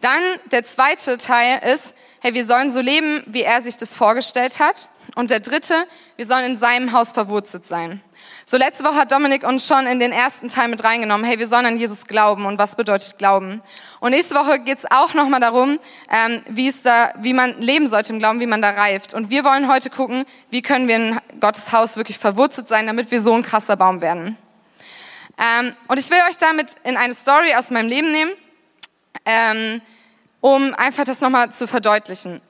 Dann 0.00 0.22
der 0.50 0.64
zweite 0.64 1.18
Teil 1.18 1.62
ist, 1.70 1.94
hey, 2.20 2.32
wir 2.32 2.46
sollen 2.46 2.70
so 2.70 2.80
leben, 2.80 3.22
wie 3.26 3.42
er 3.42 3.60
sich 3.60 3.76
das 3.76 3.94
vorgestellt 3.94 4.58
hat. 4.58 4.88
Und 5.16 5.30
der 5.30 5.40
dritte, 5.40 5.86
wir 6.16 6.24
sollen 6.24 6.46
in 6.46 6.56
seinem 6.56 6.92
Haus 6.92 7.12
verwurzelt 7.12 7.66
sein. 7.66 8.02
So 8.52 8.58
letzte 8.58 8.84
Woche 8.84 8.96
hat 8.96 9.12
Dominik 9.12 9.44
uns 9.44 9.66
schon 9.66 9.86
in 9.86 9.98
den 9.98 10.12
ersten 10.12 10.48
Teil 10.48 10.68
mit 10.68 10.84
reingenommen, 10.84 11.24
hey, 11.24 11.38
wir 11.38 11.46
sollen 11.46 11.64
an 11.64 11.78
Jesus 11.78 12.06
glauben 12.06 12.44
und 12.44 12.58
was 12.58 12.76
bedeutet 12.76 13.16
Glauben. 13.16 13.62
Und 13.98 14.10
nächste 14.10 14.34
Woche 14.34 14.58
geht's 14.58 14.84
auch 14.90 15.14
nochmal 15.14 15.40
darum, 15.40 15.78
ähm, 16.10 16.42
wie, 16.50 16.68
es 16.68 16.82
da, 16.82 17.14
wie 17.16 17.32
man 17.32 17.58
leben 17.62 17.88
sollte 17.88 18.12
im 18.12 18.18
Glauben, 18.18 18.40
wie 18.40 18.46
man 18.46 18.60
da 18.60 18.68
reift. 18.68 19.14
Und 19.14 19.30
wir 19.30 19.44
wollen 19.44 19.68
heute 19.68 19.88
gucken, 19.88 20.26
wie 20.50 20.60
können 20.60 20.86
wir 20.86 20.96
in 20.96 21.20
Gottes 21.40 21.72
Haus 21.72 21.96
wirklich 21.96 22.18
verwurzelt 22.18 22.68
sein, 22.68 22.86
damit 22.86 23.10
wir 23.10 23.22
so 23.22 23.32
ein 23.32 23.42
krasser 23.42 23.74
Baum 23.74 24.02
werden. 24.02 24.36
Ähm, 25.38 25.74
und 25.88 25.98
ich 25.98 26.10
will 26.10 26.18
euch 26.28 26.36
damit 26.36 26.76
in 26.84 26.98
eine 26.98 27.14
Story 27.14 27.54
aus 27.54 27.70
meinem 27.70 27.88
Leben 27.88 28.12
nehmen, 28.12 28.32
ähm, 29.24 29.80
um 30.42 30.74
einfach 30.74 31.04
das 31.04 31.22
nochmal 31.22 31.50
zu 31.52 31.66
verdeutlichen. 31.66 32.42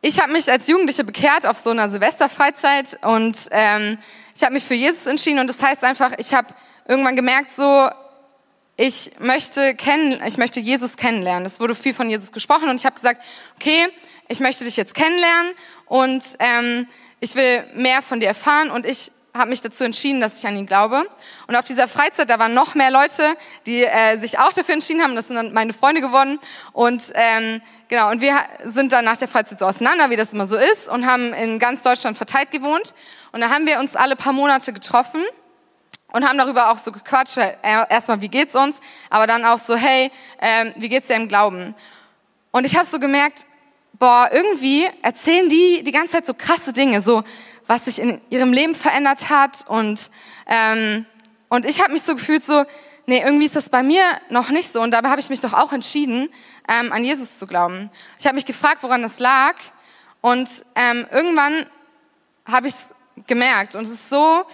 Ich 0.00 0.18
habe 0.18 0.32
mich 0.32 0.50
als 0.50 0.66
Jugendliche 0.66 1.04
bekehrt 1.04 1.46
auf 1.46 1.58
so 1.58 1.68
einer 1.68 1.90
Silvesterfreizeit 1.90 2.98
und 3.02 3.36
ähm, 3.50 3.98
ich 4.34 4.42
habe 4.42 4.54
mich 4.54 4.64
für 4.64 4.74
Jesus 4.74 5.06
entschieden 5.06 5.38
und 5.38 5.48
das 5.48 5.62
heißt 5.62 5.84
einfach, 5.84 6.12
ich 6.18 6.34
habe 6.34 6.48
irgendwann 6.86 7.16
gemerkt, 7.16 7.52
so 7.52 7.88
ich 8.76 9.10
möchte 9.18 9.74
kennen, 9.74 10.20
ich 10.26 10.38
möchte 10.38 10.58
Jesus 10.58 10.96
kennenlernen. 10.96 11.44
Es 11.44 11.60
wurde 11.60 11.74
viel 11.74 11.94
von 11.94 12.08
Jesus 12.08 12.32
gesprochen 12.32 12.68
und 12.68 12.80
ich 12.80 12.86
habe 12.86 12.94
gesagt, 12.94 13.22
okay, 13.56 13.88
ich 14.28 14.40
möchte 14.40 14.64
dich 14.64 14.76
jetzt 14.76 14.94
kennenlernen 14.94 15.52
und 15.86 16.24
ähm, 16.38 16.88
ich 17.20 17.34
will 17.34 17.64
mehr 17.74 18.02
von 18.02 18.18
dir 18.18 18.28
erfahren 18.28 18.70
und 18.70 18.86
ich 18.86 19.12
habe 19.34 19.48
mich 19.48 19.62
dazu 19.62 19.84
entschieden, 19.84 20.20
dass 20.20 20.38
ich 20.38 20.46
an 20.46 20.56
ihn 20.56 20.66
glaube. 20.66 21.08
Und 21.46 21.56
auf 21.56 21.64
dieser 21.64 21.88
Freizeit, 21.88 22.28
da 22.28 22.38
waren 22.38 22.52
noch 22.52 22.74
mehr 22.74 22.90
Leute, 22.90 23.34
die 23.64 23.82
äh, 23.82 24.18
sich 24.18 24.38
auch 24.38 24.52
dafür 24.52 24.74
entschieden 24.74 25.02
haben. 25.02 25.16
Das 25.16 25.28
sind 25.28 25.36
dann 25.36 25.52
meine 25.54 25.72
Freunde 25.72 26.02
geworden. 26.02 26.38
Und 26.72 27.12
ähm, 27.14 27.62
genau, 27.88 28.10
und 28.10 28.20
wir 28.20 28.36
sind 28.64 28.92
dann 28.92 29.06
nach 29.06 29.16
der 29.16 29.28
Freizeit 29.28 29.58
so 29.58 29.66
auseinander, 29.66 30.10
wie 30.10 30.16
das 30.16 30.34
immer 30.34 30.44
so 30.44 30.58
ist, 30.58 30.88
und 30.88 31.06
haben 31.06 31.32
in 31.32 31.58
ganz 31.58 31.82
Deutschland 31.82 32.16
verteilt 32.16 32.50
gewohnt. 32.50 32.94
Und 33.32 33.40
da 33.40 33.48
haben 33.48 33.66
wir 33.66 33.78
uns 33.78 33.96
alle 33.96 34.16
paar 34.16 34.34
Monate 34.34 34.74
getroffen 34.74 35.22
und 36.12 36.28
haben 36.28 36.36
darüber 36.36 36.70
auch 36.70 36.78
so 36.78 36.92
gequatscht. 36.92 37.38
Äh, 37.38 37.54
erstmal, 37.62 38.20
wie 38.20 38.28
geht's 38.28 38.54
uns? 38.54 38.80
Aber 39.08 39.26
dann 39.26 39.46
auch 39.46 39.58
so, 39.58 39.76
hey, 39.76 40.12
ähm, 40.42 40.74
wie 40.76 40.90
geht's 40.90 41.08
dir 41.08 41.16
im 41.16 41.28
Glauben? 41.28 41.74
Und 42.50 42.66
ich 42.66 42.76
habe 42.76 42.84
so 42.84 43.00
gemerkt, 43.00 43.46
boah, 43.94 44.28
irgendwie 44.30 44.86
erzählen 45.00 45.48
die 45.48 45.82
die 45.84 45.92
ganze 45.92 46.10
Zeit 46.10 46.26
so 46.26 46.34
krasse 46.34 46.74
Dinge, 46.74 47.00
so 47.00 47.22
was 47.66 47.86
sich 47.86 47.98
in 47.98 48.20
ihrem 48.30 48.52
Leben 48.52 48.74
verändert 48.74 49.30
hat. 49.30 49.64
Und, 49.68 50.10
ähm, 50.46 51.06
und 51.48 51.66
ich 51.66 51.80
habe 51.80 51.92
mich 51.92 52.02
so 52.02 52.14
gefühlt, 52.14 52.44
so, 52.44 52.64
nee, 53.06 53.22
irgendwie 53.22 53.46
ist 53.46 53.56
das 53.56 53.70
bei 53.70 53.82
mir 53.82 54.02
noch 54.30 54.50
nicht 54.50 54.72
so. 54.72 54.80
Und 54.80 54.90
dabei 54.92 55.10
habe 55.10 55.20
ich 55.20 55.30
mich 55.30 55.40
doch 55.40 55.52
auch 55.52 55.72
entschieden, 55.72 56.28
ähm, 56.68 56.92
an 56.92 57.04
Jesus 57.04 57.38
zu 57.38 57.46
glauben. 57.46 57.90
Ich 58.18 58.26
habe 58.26 58.34
mich 58.34 58.46
gefragt, 58.46 58.82
woran 58.82 59.02
das 59.02 59.18
lag. 59.18 59.54
Und 60.20 60.64
ähm, 60.74 61.06
irgendwann 61.10 61.66
habe 62.44 62.68
ich 62.68 62.74
es 62.74 62.94
gemerkt. 63.26 63.76
Und 63.76 63.82
es 63.82 63.90
ist 63.90 64.10
so, 64.10 64.44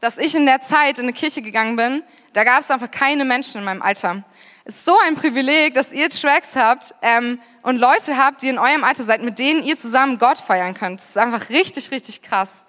dass 0.00 0.18
ich 0.18 0.34
in 0.34 0.46
der 0.46 0.60
Zeit 0.60 0.98
in 0.98 1.04
eine 1.04 1.12
Kirche 1.12 1.42
gegangen 1.42 1.76
bin, 1.76 2.02
da 2.32 2.44
gab 2.44 2.60
es 2.60 2.70
einfach 2.70 2.90
keine 2.90 3.24
Menschen 3.24 3.58
in 3.58 3.64
meinem 3.64 3.82
Alter. 3.82 4.22
Ist 4.68 4.84
so 4.84 4.94
ein 5.06 5.16
Privileg, 5.16 5.72
dass 5.72 5.94
ihr 5.94 6.10
Tracks 6.10 6.54
habt 6.54 6.94
ähm, 7.00 7.40
und 7.62 7.78
Leute 7.78 8.18
habt, 8.18 8.42
die 8.42 8.50
in 8.50 8.58
eurem 8.58 8.84
Alter 8.84 9.02
seid, 9.02 9.22
mit 9.22 9.38
denen 9.38 9.64
ihr 9.64 9.78
zusammen 9.78 10.18
Gott 10.18 10.36
feiern 10.36 10.74
könnt. 10.74 11.00
Das 11.00 11.08
ist 11.08 11.16
einfach 11.16 11.48
richtig, 11.48 11.90
richtig 11.90 12.20
krass. 12.20 12.66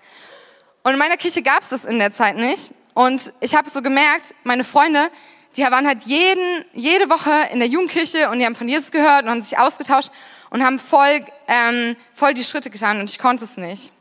Und 0.83 0.93
in 0.93 0.97
meiner 0.97 1.17
Kirche 1.17 1.41
gab 1.41 1.59
es 1.59 1.67
das 1.67 1.83
in 1.83 1.99
der 1.99 2.13
Zeit 2.13 2.37
nicht. 2.37 2.71
Und 2.93 3.33
ich 3.41 3.53
habe 3.53 3.69
so 3.69 3.81
gemerkt, 3.81 4.33
meine 4.45 4.63
Freunde, 4.63 5.11
die 5.57 5.63
waren 5.63 5.85
halt 5.85 6.03
jeden, 6.03 6.63
jede 6.71 7.09
Woche 7.09 7.49
in 7.51 7.59
der 7.59 7.67
Jugendkirche 7.67 8.29
und 8.29 8.39
die 8.39 8.45
haben 8.45 8.55
von 8.55 8.69
Jesus 8.69 8.91
gehört 8.91 9.23
und 9.23 9.31
haben 9.31 9.41
sich 9.41 9.57
ausgetauscht 9.57 10.09
und 10.51 10.63
haben 10.63 10.79
voll, 10.79 11.25
ähm, 11.49 11.97
voll 12.13 12.33
die 12.33 12.45
Schritte 12.45 12.69
getan 12.69 13.01
und 13.01 13.09
ich 13.09 13.19
konnte 13.19 13.43
es 13.43 13.57
nicht. 13.57 13.91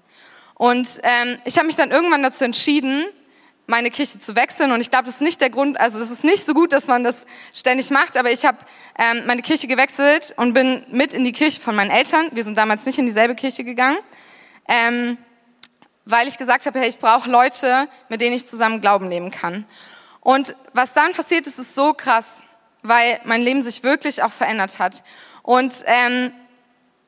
Und 0.54 1.00
ähm, 1.02 1.40
ich 1.44 1.56
habe 1.56 1.66
mich 1.66 1.74
dann 1.74 1.90
irgendwann 1.90 2.22
dazu 2.22 2.44
entschieden, 2.44 3.06
meine 3.68 3.90
Kirche 3.90 4.18
zu 4.18 4.34
wechseln. 4.34 4.72
Und 4.72 4.80
ich 4.80 4.90
glaube, 4.90 5.04
das 5.04 5.16
ist 5.16 5.20
nicht 5.20 5.40
der 5.40 5.50
Grund, 5.50 5.78
also 5.78 5.98
das 5.98 6.10
ist 6.10 6.24
nicht 6.24 6.44
so 6.44 6.54
gut, 6.54 6.72
dass 6.72 6.86
man 6.86 7.04
das 7.04 7.26
ständig 7.52 7.90
macht, 7.90 8.16
aber 8.16 8.32
ich 8.32 8.44
habe 8.44 8.56
ähm, 8.98 9.24
meine 9.26 9.42
Kirche 9.42 9.68
gewechselt 9.68 10.32
und 10.36 10.54
bin 10.54 10.84
mit 10.90 11.14
in 11.14 11.22
die 11.22 11.32
Kirche 11.32 11.60
von 11.60 11.76
meinen 11.76 11.90
Eltern. 11.90 12.30
Wir 12.32 12.42
sind 12.42 12.56
damals 12.56 12.86
nicht 12.86 12.98
in 12.98 13.06
dieselbe 13.06 13.34
Kirche 13.34 13.64
gegangen, 13.64 13.98
ähm, 14.66 15.18
weil 16.06 16.26
ich 16.26 16.38
gesagt 16.38 16.64
habe, 16.64 16.80
hey, 16.80 16.88
ich 16.88 16.98
brauche 16.98 17.30
Leute, 17.30 17.88
mit 18.08 18.22
denen 18.22 18.34
ich 18.34 18.46
zusammen 18.46 18.80
Glauben 18.80 19.10
leben 19.10 19.30
kann. 19.30 19.66
Und 20.20 20.56
was 20.72 20.94
dann 20.94 21.12
passiert 21.12 21.46
ist, 21.46 21.58
ist 21.58 21.74
so 21.74 21.92
krass, 21.92 22.44
weil 22.82 23.20
mein 23.24 23.42
Leben 23.42 23.62
sich 23.62 23.82
wirklich 23.82 24.22
auch 24.22 24.32
verändert 24.32 24.78
hat. 24.78 25.02
Und 25.42 25.84
ähm, 25.84 26.32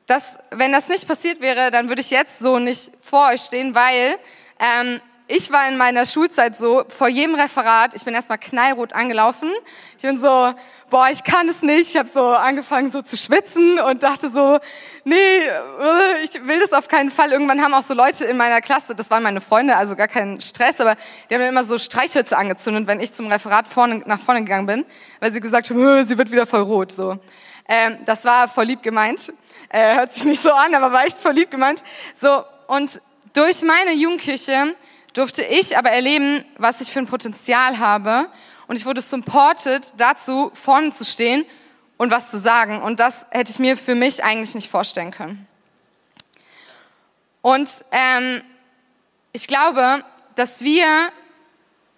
das, 0.05 0.37
wenn 0.51 0.71
das 0.71 0.89
nicht 0.89 1.07
passiert 1.07 1.41
wäre, 1.41 1.71
dann 1.71 1.89
würde 1.89 2.01
ich 2.01 2.11
jetzt 2.11 2.37
so 2.37 2.59
nicht 2.59 2.91
vor 3.01 3.29
euch 3.29 3.41
stehen, 3.41 3.73
weil 3.73 4.19
ähm, 4.59 5.01
ich 5.31 5.51
war 5.51 5.67
in 5.69 5.77
meiner 5.77 6.05
Schulzeit 6.05 6.57
so, 6.57 6.83
vor 6.89 7.07
jedem 7.07 7.35
Referat, 7.35 7.93
ich 7.93 8.03
bin 8.03 8.13
erstmal 8.13 8.37
knallrot 8.37 8.93
angelaufen. 8.93 9.49
Ich 9.95 10.01
bin 10.01 10.17
so, 10.19 10.53
boah, 10.89 11.07
ich 11.09 11.23
kann 11.23 11.47
es 11.47 11.61
nicht. 11.61 11.91
Ich 11.91 11.97
habe 11.97 12.09
so 12.09 12.27
angefangen 12.27 12.91
so 12.91 13.01
zu 13.01 13.15
schwitzen 13.15 13.79
und 13.79 14.03
dachte 14.03 14.29
so, 14.29 14.59
nee, 15.05 15.15
äh, 15.15 16.23
ich 16.23 16.45
will 16.45 16.59
das 16.59 16.73
auf 16.73 16.89
keinen 16.89 17.11
Fall. 17.11 17.31
Irgendwann 17.31 17.61
haben 17.61 17.73
auch 17.73 17.81
so 17.81 17.93
Leute 17.93 18.25
in 18.25 18.35
meiner 18.35 18.59
Klasse, 18.59 18.93
das 18.93 19.09
waren 19.09 19.23
meine 19.23 19.39
Freunde, 19.39 19.77
also 19.77 19.95
gar 19.95 20.09
kein 20.09 20.41
Stress, 20.41 20.81
aber 20.81 20.97
die 21.29 21.35
haben 21.35 21.41
mir 21.41 21.47
immer 21.47 21.63
so 21.63 21.79
Streichhölzer 21.79 22.37
angezündet, 22.37 22.87
wenn 22.87 22.99
ich 22.99 23.13
zum 23.13 23.27
Referat 23.27 23.67
vorne, 23.67 24.03
nach 24.05 24.19
vorne 24.19 24.41
gegangen 24.41 24.65
bin, 24.65 24.85
weil 25.21 25.31
sie 25.31 25.39
gesagt 25.39 25.69
haben, 25.69 25.87
äh, 25.87 26.03
sie 26.03 26.17
wird 26.17 26.31
wieder 26.31 26.45
voll 26.45 26.61
rot. 26.61 26.91
So. 26.91 27.17
Ähm, 27.69 27.99
das 28.05 28.25
war 28.25 28.49
voll 28.49 28.65
lieb 28.65 28.83
gemeint. 28.83 29.31
Äh, 29.69 29.95
hört 29.95 30.11
sich 30.11 30.25
nicht 30.25 30.43
so 30.43 30.51
an, 30.51 30.75
aber 30.75 30.91
war 30.91 31.05
echt 31.05 31.21
voll 31.21 31.33
lieb 31.33 31.51
gemeint. 31.51 31.83
So, 32.15 32.43
und 32.67 32.99
durch 33.33 33.61
meine 33.61 33.93
Jugendkirche 33.93 34.75
durfte 35.13 35.43
ich 35.43 35.77
aber 35.77 35.91
erleben, 35.91 36.43
was 36.57 36.81
ich 36.81 36.91
für 36.91 36.99
ein 36.99 37.07
Potenzial 37.07 37.79
habe. 37.79 38.29
Und 38.67 38.77
ich 38.77 38.85
wurde 38.85 39.01
supported 39.01 39.93
dazu, 39.97 40.51
vorne 40.53 40.91
zu 40.91 41.03
stehen 41.03 41.45
und 41.97 42.11
was 42.11 42.29
zu 42.29 42.37
sagen. 42.37 42.81
Und 42.81 42.99
das 42.99 43.25
hätte 43.29 43.51
ich 43.51 43.59
mir 43.59 43.75
für 43.75 43.95
mich 43.95 44.23
eigentlich 44.23 44.55
nicht 44.55 44.71
vorstellen 44.71 45.11
können. 45.11 45.47
Und 47.41 47.83
ähm, 47.91 48.43
ich 49.33 49.47
glaube, 49.47 50.03
dass 50.35 50.63
wir 50.63 51.11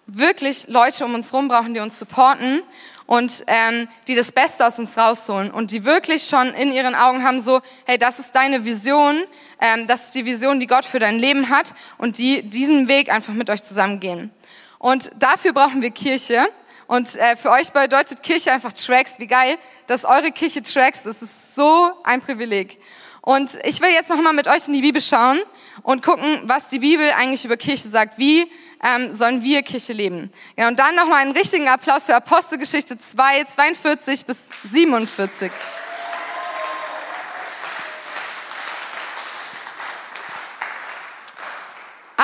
wirklich 0.06 0.68
Leute 0.68 1.04
um 1.04 1.14
uns 1.14 1.32
herum 1.32 1.48
brauchen, 1.48 1.74
die 1.74 1.80
uns 1.80 1.98
supporten 1.98 2.62
und 3.06 3.44
ähm, 3.46 3.88
die 4.06 4.14
das 4.14 4.32
Beste 4.32 4.66
aus 4.66 4.78
uns 4.78 4.96
rausholen 4.96 5.50
und 5.50 5.70
die 5.70 5.84
wirklich 5.84 6.24
schon 6.24 6.48
in 6.54 6.72
ihren 6.72 6.94
Augen 6.94 7.22
haben 7.22 7.40
so, 7.40 7.60
hey, 7.86 7.98
das 7.98 8.18
ist 8.18 8.34
deine 8.34 8.64
Vision, 8.64 9.22
ähm, 9.60 9.86
das 9.86 10.04
ist 10.04 10.14
die 10.14 10.24
Vision, 10.24 10.60
die 10.60 10.66
Gott 10.66 10.84
für 10.84 10.98
dein 10.98 11.18
Leben 11.18 11.48
hat 11.48 11.74
und 11.98 12.18
die 12.18 12.42
diesen 12.42 12.88
Weg 12.88 13.10
einfach 13.10 13.34
mit 13.34 13.50
euch 13.50 13.62
zusammengehen. 13.62 14.32
Und 14.78 15.10
dafür 15.18 15.52
brauchen 15.52 15.82
wir 15.82 15.90
Kirche. 15.90 16.46
Und 16.86 17.16
äh, 17.16 17.36
für 17.36 17.50
euch 17.50 17.72
bedeutet 17.72 18.22
Kirche 18.22 18.52
einfach 18.52 18.72
Tracks. 18.72 19.18
Wie 19.18 19.26
geil, 19.26 19.56
dass 19.86 20.04
eure 20.04 20.30
Kirche 20.30 20.62
Tracks. 20.62 21.02
Das 21.02 21.22
ist 21.22 21.54
so 21.54 21.90
ein 22.04 22.20
Privileg. 22.20 22.78
Und 23.22 23.58
ich 23.64 23.80
will 23.80 23.88
jetzt 23.88 24.10
noch 24.10 24.20
mal 24.20 24.34
mit 24.34 24.48
euch 24.48 24.68
in 24.68 24.74
die 24.74 24.82
Bibel 24.82 25.00
schauen 25.00 25.40
und 25.82 26.02
gucken, 26.02 26.42
was 26.44 26.68
die 26.68 26.80
Bibel 26.80 27.10
eigentlich 27.12 27.46
über 27.46 27.56
Kirche 27.56 27.88
sagt. 27.88 28.18
Wie 28.18 28.50
ähm, 28.82 29.14
sollen 29.14 29.42
wir 29.42 29.62
Kirche 29.62 29.94
leben? 29.94 30.30
Ja, 30.58 30.68
und 30.68 30.78
dann 30.78 30.94
noch 30.94 31.08
mal 31.08 31.22
einen 31.22 31.32
richtigen 31.32 31.68
Applaus 31.68 32.04
für 32.04 32.16
Apostelgeschichte 32.16 32.98
2, 32.98 33.44
42 33.44 34.26
bis 34.26 34.50
47. 34.70 35.50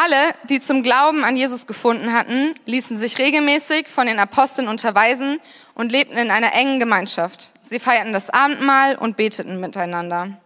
Alle, 0.02 0.35
die 0.45 0.62
zum 0.62 0.83
Glauben 0.83 1.25
an 1.25 1.37
Jesus 1.37 1.66
gefunden 1.66 2.14
hatten, 2.14 2.54
ließen 2.64 2.97
sich 2.97 3.19
regelmäßig 3.19 3.87
von 3.88 4.07
den 4.07 4.19
Aposteln 4.19 4.66
unterweisen 4.66 5.40
und 5.75 5.92
lebten 5.92 6.16
in 6.16 6.30
einer 6.30 6.54
engen 6.54 6.80
Gemeinschaft. 6.80 7.52
Sie 7.61 7.78
feierten 7.78 8.14
das 8.14 8.30
Abendmahl 8.30 8.97
und 8.97 9.19
beteten 9.19 9.61
miteinander. 9.61 10.40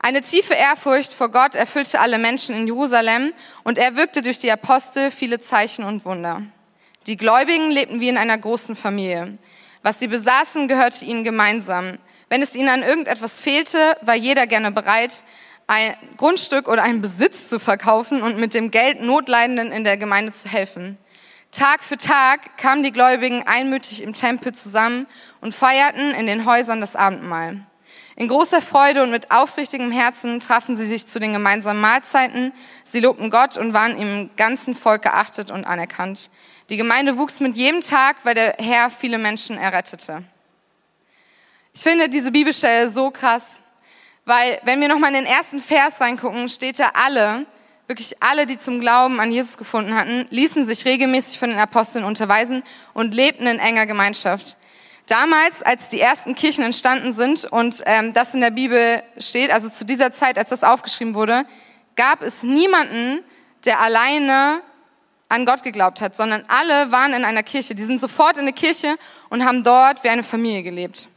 Eine 0.00 0.22
tiefe 0.22 0.54
Ehrfurcht 0.54 1.12
vor 1.12 1.28
Gott 1.28 1.54
erfüllte 1.54 2.00
alle 2.00 2.18
Menschen 2.18 2.56
in 2.56 2.66
Jerusalem 2.66 3.32
und 3.62 3.78
er 3.78 3.94
wirkte 3.94 4.22
durch 4.22 4.40
die 4.40 4.50
Apostel 4.50 5.12
viele 5.12 5.38
Zeichen 5.38 5.84
und 5.84 6.04
Wunder. 6.04 6.42
Die 7.06 7.16
Gläubigen 7.16 7.70
lebten 7.70 8.00
wie 8.00 8.08
in 8.08 8.18
einer 8.18 8.38
großen 8.38 8.74
Familie. 8.74 9.38
Was 9.84 10.00
sie 10.00 10.08
besaßen, 10.08 10.66
gehörte 10.66 11.04
ihnen 11.04 11.22
gemeinsam. 11.22 11.98
Wenn 12.28 12.42
es 12.42 12.56
ihnen 12.56 12.68
an 12.68 12.82
irgendetwas 12.82 13.40
fehlte, 13.40 13.96
war 14.00 14.16
jeder 14.16 14.48
gerne 14.48 14.72
bereit, 14.72 15.22
ein 15.70 15.94
Grundstück 16.16 16.66
oder 16.66 16.82
einen 16.82 17.00
Besitz 17.00 17.46
zu 17.46 17.60
verkaufen 17.60 18.22
und 18.22 18.38
mit 18.38 18.54
dem 18.54 18.72
Geld 18.72 19.00
Notleidenden 19.00 19.70
in 19.70 19.84
der 19.84 19.96
Gemeinde 19.96 20.32
zu 20.32 20.48
helfen. 20.48 20.98
Tag 21.52 21.84
für 21.84 21.96
Tag 21.96 22.56
kamen 22.56 22.82
die 22.82 22.90
Gläubigen 22.90 23.46
einmütig 23.46 24.02
im 24.02 24.12
Tempel 24.12 24.52
zusammen 24.52 25.06
und 25.40 25.54
feierten 25.54 26.10
in 26.10 26.26
den 26.26 26.44
Häusern 26.44 26.80
das 26.80 26.96
Abendmahl. 26.96 27.64
In 28.16 28.26
großer 28.26 28.60
Freude 28.60 29.04
und 29.04 29.12
mit 29.12 29.30
aufrichtigem 29.30 29.92
Herzen 29.92 30.40
trafen 30.40 30.76
sie 30.76 30.84
sich 30.84 31.06
zu 31.06 31.20
den 31.20 31.32
gemeinsamen 31.32 31.80
Mahlzeiten. 31.80 32.52
Sie 32.82 32.98
lobten 32.98 33.30
Gott 33.30 33.56
und 33.56 33.72
waren 33.72 33.96
im 33.96 34.28
ganzen 34.36 34.74
Volk 34.74 35.02
geachtet 35.02 35.52
und 35.52 35.64
anerkannt. 35.64 36.30
Die 36.68 36.78
Gemeinde 36.78 37.16
wuchs 37.16 37.38
mit 37.38 37.56
jedem 37.56 37.80
Tag, 37.80 38.16
weil 38.24 38.34
der 38.34 38.56
Herr 38.58 38.90
viele 38.90 39.18
Menschen 39.18 39.56
errettete. 39.56 40.24
Ich 41.72 41.82
finde 41.82 42.08
diese 42.08 42.32
Bibelstelle 42.32 42.88
so 42.88 43.12
krass, 43.12 43.60
weil 44.24 44.60
wenn 44.64 44.80
wir 44.80 44.88
nochmal 44.88 45.14
in 45.14 45.24
den 45.24 45.32
ersten 45.32 45.60
Vers 45.60 46.00
reingucken, 46.00 46.48
steht 46.48 46.78
da 46.78 46.92
alle 46.94 47.46
wirklich 47.90 48.22
alle, 48.22 48.46
die 48.46 48.56
zum 48.56 48.78
Glauben 48.78 49.18
an 49.18 49.32
Jesus 49.32 49.58
gefunden 49.58 49.96
hatten, 49.96 50.24
ließen 50.30 50.64
sich 50.64 50.84
regelmäßig 50.84 51.40
von 51.40 51.50
den 51.50 51.58
Aposteln 51.58 52.04
unterweisen 52.04 52.62
und 52.94 53.16
lebten 53.16 53.48
in 53.48 53.58
enger 53.58 53.84
Gemeinschaft. 53.84 54.56
Damals, 55.08 55.64
als 55.64 55.88
die 55.88 56.00
ersten 56.00 56.36
Kirchen 56.36 56.62
entstanden 56.62 57.12
sind 57.12 57.46
und 57.46 57.82
ähm, 57.86 58.12
das 58.12 58.32
in 58.32 58.42
der 58.42 58.52
Bibel 58.52 59.02
steht, 59.18 59.50
also 59.50 59.68
zu 59.68 59.84
dieser 59.84 60.12
Zeit, 60.12 60.38
als 60.38 60.50
das 60.50 60.62
aufgeschrieben 60.62 61.14
wurde, 61.14 61.44
gab 61.96 62.22
es 62.22 62.44
niemanden, 62.44 63.24
der 63.64 63.80
alleine 63.80 64.62
an 65.28 65.44
Gott 65.44 65.64
geglaubt 65.64 66.00
hat, 66.00 66.16
sondern 66.16 66.44
alle 66.46 66.92
waren 66.92 67.12
in 67.12 67.24
einer 67.24 67.42
Kirche. 67.42 67.74
Die 67.74 67.82
sind 67.82 68.00
sofort 68.00 68.36
in 68.36 68.42
eine 68.42 68.52
Kirche 68.52 68.96
und 69.30 69.44
haben 69.44 69.64
dort 69.64 70.04
wie 70.04 70.10
eine 70.10 70.22
Familie 70.22 70.62
gelebt. 70.62 71.08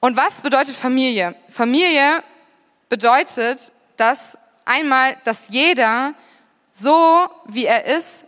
Und 0.00 0.16
was 0.16 0.40
bedeutet 0.40 0.74
Familie? 0.74 1.34
Familie 1.48 2.22
bedeutet, 2.88 3.72
dass 3.96 4.38
einmal, 4.64 5.16
dass 5.24 5.48
jeder 5.50 6.14
so, 6.72 7.28
wie 7.46 7.66
er 7.66 7.84
ist, 7.84 8.24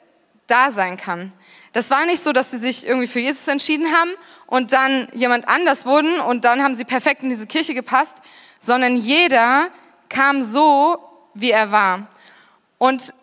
da 0.46 0.70
sein 0.70 0.98
kann. 0.98 1.32
Das 1.72 1.90
war 1.90 2.04
nicht 2.04 2.22
so, 2.22 2.32
dass 2.32 2.50
sie 2.50 2.58
sich 2.58 2.86
irgendwie 2.86 3.06
für 3.06 3.20
Jesus 3.20 3.48
entschieden 3.48 3.86
haben 3.92 4.10
und 4.46 4.72
dann 4.72 5.08
jemand 5.14 5.48
anders 5.48 5.86
wurden 5.86 6.20
und 6.20 6.44
dann 6.44 6.62
haben 6.62 6.74
sie 6.74 6.84
perfekt 6.84 7.22
in 7.22 7.30
diese 7.30 7.46
Kirche 7.46 7.72
gepasst, 7.72 8.18
sondern 8.60 8.96
jeder 8.96 9.70
kam 10.10 10.42
so, 10.42 10.98
wie 11.32 11.50
er 11.50 11.72
war. 11.72 12.06
Und 12.76 13.14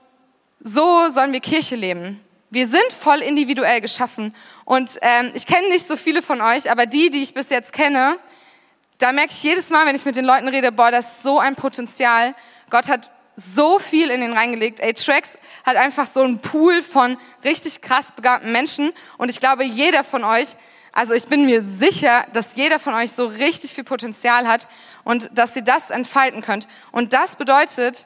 so 0.60 1.10
sollen 1.10 1.32
wir 1.32 1.40
Kirche 1.40 1.76
leben. 1.76 2.20
Wir 2.50 2.68
sind 2.68 2.92
voll 3.00 3.20
individuell 3.20 3.80
geschaffen. 3.80 4.34
Und 4.66 4.98
ähm, 5.02 5.32
ich 5.36 5.46
kenne 5.46 5.70
nicht 5.70 5.86
so 5.86 5.96
viele 5.96 6.24
von 6.24 6.42
euch, 6.42 6.72
aber 6.72 6.88
die, 6.88 7.12
die 7.12 7.22
ich 7.22 7.36
bis 7.36 7.52
jetzt 7.52 7.74
kenne, 7.74 8.18
da 9.00 9.14
merke 9.14 9.32
ich 9.32 9.42
jedes 9.42 9.70
Mal, 9.70 9.86
wenn 9.86 9.96
ich 9.96 10.06
mit 10.06 10.18
den 10.18 10.26
Leuten 10.26 10.48
rede, 10.50 10.72
boah, 10.72 10.92
das 10.92 11.14
ist 11.14 11.24
so 11.24 11.40
ein 11.40 11.56
Potenzial. 11.56 12.36
Gott 12.70 12.90
hat 12.90 13.10
so 13.38 13.80
viel 13.80 14.10
in 14.10 14.20
den 14.20 14.34
reingelegt. 14.34 14.82
Ey, 14.82 14.94
Tracks 14.94 15.38
hat 15.66 15.78
einfach 15.78 16.06
so 16.06 16.22
einen 16.22 16.40
Pool 16.40 16.84
von 16.84 17.18
richtig 17.46 17.82
krass 17.82 18.12
begabten 18.12 18.52
Menschen. 18.52 18.92
Und 19.18 19.30
ich 19.30 19.40
glaube, 19.40 19.64
jeder 19.64 20.04
von 20.04 20.26
euch, 20.26 20.50
also 20.92 21.14
ich 21.14 21.28
bin 21.28 21.46
mir 21.46 21.62
sicher, 21.62 22.26
dass 22.34 22.56
jeder 22.56 22.78
von 22.78 22.94
euch 22.94 23.12
so 23.12 23.28
richtig 23.28 23.74
viel 23.74 23.86
Potenzial 23.86 24.46
hat 24.48 24.68
und 25.06 25.30
dass 25.34 25.56
ihr 25.56 25.62
das 25.62 25.92
entfalten 25.92 26.42
könnt. 26.42 26.68
Und 26.92 27.14
das 27.14 27.38
bedeutet 27.38 28.06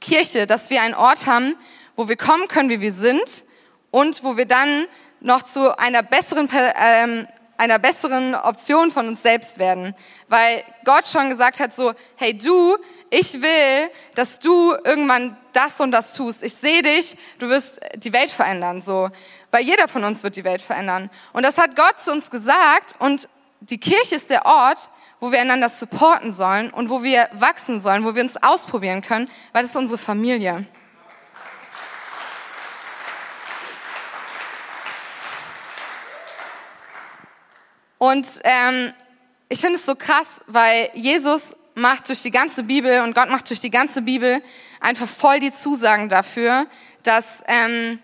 Kirche, 0.00 0.46
dass 0.46 0.70
wir 0.70 0.80
einen 0.80 0.94
Ort 0.94 1.26
haben, 1.26 1.56
wo 1.96 2.08
wir 2.08 2.16
kommen 2.16 2.46
können, 2.46 2.70
wie 2.70 2.80
wir 2.80 2.92
sind 2.92 3.44
und 3.90 4.22
wo 4.22 4.36
wir 4.36 4.46
dann 4.46 4.86
noch 5.18 5.42
zu 5.42 5.76
einer 5.76 6.04
besseren 6.04 6.48
ähm, 6.76 7.26
einer 7.56 7.78
besseren 7.78 8.34
Option 8.34 8.90
von 8.90 9.08
uns 9.08 9.22
selbst 9.22 9.58
werden. 9.58 9.94
Weil 10.28 10.64
Gott 10.84 11.06
schon 11.06 11.28
gesagt 11.28 11.60
hat 11.60 11.74
so, 11.74 11.92
hey 12.16 12.36
du, 12.36 12.76
ich 13.10 13.40
will, 13.40 13.90
dass 14.14 14.38
du 14.38 14.74
irgendwann 14.84 15.36
das 15.52 15.80
und 15.80 15.92
das 15.92 16.14
tust. 16.14 16.42
Ich 16.42 16.54
sehe 16.54 16.82
dich, 16.82 17.16
du 17.38 17.48
wirst 17.48 17.80
die 17.96 18.12
Welt 18.12 18.30
verändern, 18.30 18.82
so. 18.82 19.08
Weil 19.50 19.64
jeder 19.64 19.88
von 19.88 20.04
uns 20.04 20.22
wird 20.24 20.36
die 20.36 20.44
Welt 20.44 20.62
verändern. 20.62 21.10
Und 21.32 21.44
das 21.44 21.58
hat 21.58 21.76
Gott 21.76 22.00
zu 22.00 22.12
uns 22.12 22.30
gesagt 22.30 22.96
und 22.98 23.28
die 23.60 23.78
Kirche 23.78 24.16
ist 24.16 24.30
der 24.30 24.44
Ort, 24.44 24.90
wo 25.20 25.32
wir 25.32 25.40
einander 25.40 25.68
supporten 25.68 26.32
sollen 26.32 26.70
und 26.70 26.90
wo 26.90 27.02
wir 27.02 27.28
wachsen 27.32 27.78
sollen, 27.78 28.04
wo 28.04 28.14
wir 28.14 28.22
uns 28.22 28.42
ausprobieren 28.42 29.00
können, 29.00 29.30
weil 29.52 29.62
das 29.62 29.70
ist 29.70 29.76
unsere 29.76 29.98
Familie. 29.98 30.66
Und 38.04 38.26
ähm, 38.44 38.92
ich 39.48 39.60
finde 39.60 39.76
es 39.76 39.86
so 39.86 39.94
krass, 39.94 40.42
weil 40.46 40.90
Jesus 40.92 41.56
macht 41.74 42.06
durch 42.10 42.20
die 42.20 42.30
ganze 42.30 42.64
Bibel 42.64 43.00
und 43.00 43.14
Gott 43.14 43.30
macht 43.30 43.48
durch 43.48 43.60
die 43.60 43.70
ganze 43.70 44.02
Bibel 44.02 44.42
einfach 44.78 45.08
voll 45.08 45.40
die 45.40 45.54
Zusagen 45.54 46.10
dafür, 46.10 46.66
dass 47.02 47.42
ähm, 47.46 47.98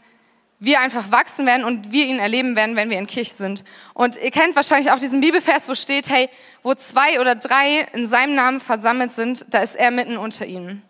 wir 0.58 0.80
einfach 0.80 1.12
wachsen 1.12 1.44
werden 1.44 1.64
und 1.64 1.92
wir 1.92 2.06
ihn 2.06 2.18
erleben 2.18 2.56
werden, 2.56 2.76
wenn 2.76 2.88
wir 2.88 2.98
in 2.98 3.06
Kirche 3.06 3.34
sind. 3.34 3.62
Und 3.92 4.16
ihr 4.16 4.30
kennt 4.30 4.56
wahrscheinlich 4.56 4.90
auch 4.90 4.98
diesen 4.98 5.20
Bibelvers, 5.20 5.68
wo 5.68 5.74
steht, 5.74 6.08
hey, 6.08 6.30
wo 6.62 6.74
zwei 6.74 7.20
oder 7.20 7.34
drei 7.34 7.86
in 7.92 8.06
seinem 8.06 8.34
Namen 8.34 8.60
versammelt 8.60 9.12
sind, 9.12 9.52
da 9.52 9.60
ist 9.60 9.76
er 9.76 9.90
mitten 9.90 10.16
unter 10.16 10.46
ihnen. 10.46 10.82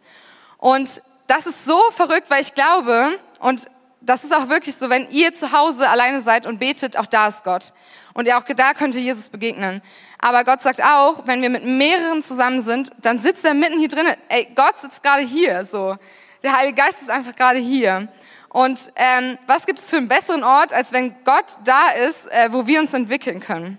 Und 0.56 1.02
das 1.26 1.46
ist 1.46 1.64
so 1.64 1.80
verrückt, 1.96 2.30
weil 2.30 2.42
ich 2.42 2.54
glaube, 2.54 3.18
und 3.40 3.66
das 4.00 4.24
ist 4.24 4.34
auch 4.34 4.48
wirklich 4.48 4.74
so, 4.74 4.88
wenn 4.88 5.10
ihr 5.10 5.32
zu 5.34 5.52
Hause 5.52 5.88
alleine 5.88 6.20
seid 6.20 6.46
und 6.46 6.58
betet, 6.58 6.96
auch 6.96 7.06
da 7.06 7.28
ist 7.28 7.44
Gott. 7.44 7.72
Und 8.14 8.30
auch 8.32 8.42
da 8.44 8.74
könnte 8.74 8.98
Jesus 8.98 9.30
begegnen. 9.30 9.82
Aber 10.18 10.44
Gott 10.44 10.62
sagt 10.62 10.82
auch, 10.82 11.26
wenn 11.26 11.42
wir 11.42 11.50
mit 11.50 11.64
mehreren 11.64 12.22
zusammen 12.22 12.60
sind, 12.60 12.90
dann 13.02 13.18
sitzt 13.18 13.44
er 13.44 13.54
mitten 13.54 13.78
hier 13.78 13.88
drinnen. 13.88 14.14
Ey, 14.28 14.48
Gott 14.54 14.78
sitzt 14.78 15.02
gerade 15.02 15.22
hier, 15.22 15.64
so. 15.64 15.96
Der 16.42 16.56
Heilige 16.56 16.76
Geist 16.76 17.02
ist 17.02 17.10
einfach 17.10 17.36
gerade 17.36 17.58
hier. 17.58 18.08
Und 18.48 18.90
ähm, 18.96 19.38
was 19.46 19.66
gibt 19.66 19.78
es 19.78 19.90
für 19.90 19.98
einen 19.98 20.08
besseren 20.08 20.42
Ort, 20.42 20.72
als 20.72 20.92
wenn 20.92 21.14
Gott 21.24 21.46
da 21.64 21.90
ist, 21.90 22.26
äh, 22.32 22.52
wo 22.52 22.66
wir 22.66 22.80
uns 22.80 22.94
entwickeln 22.94 23.40
können? 23.40 23.78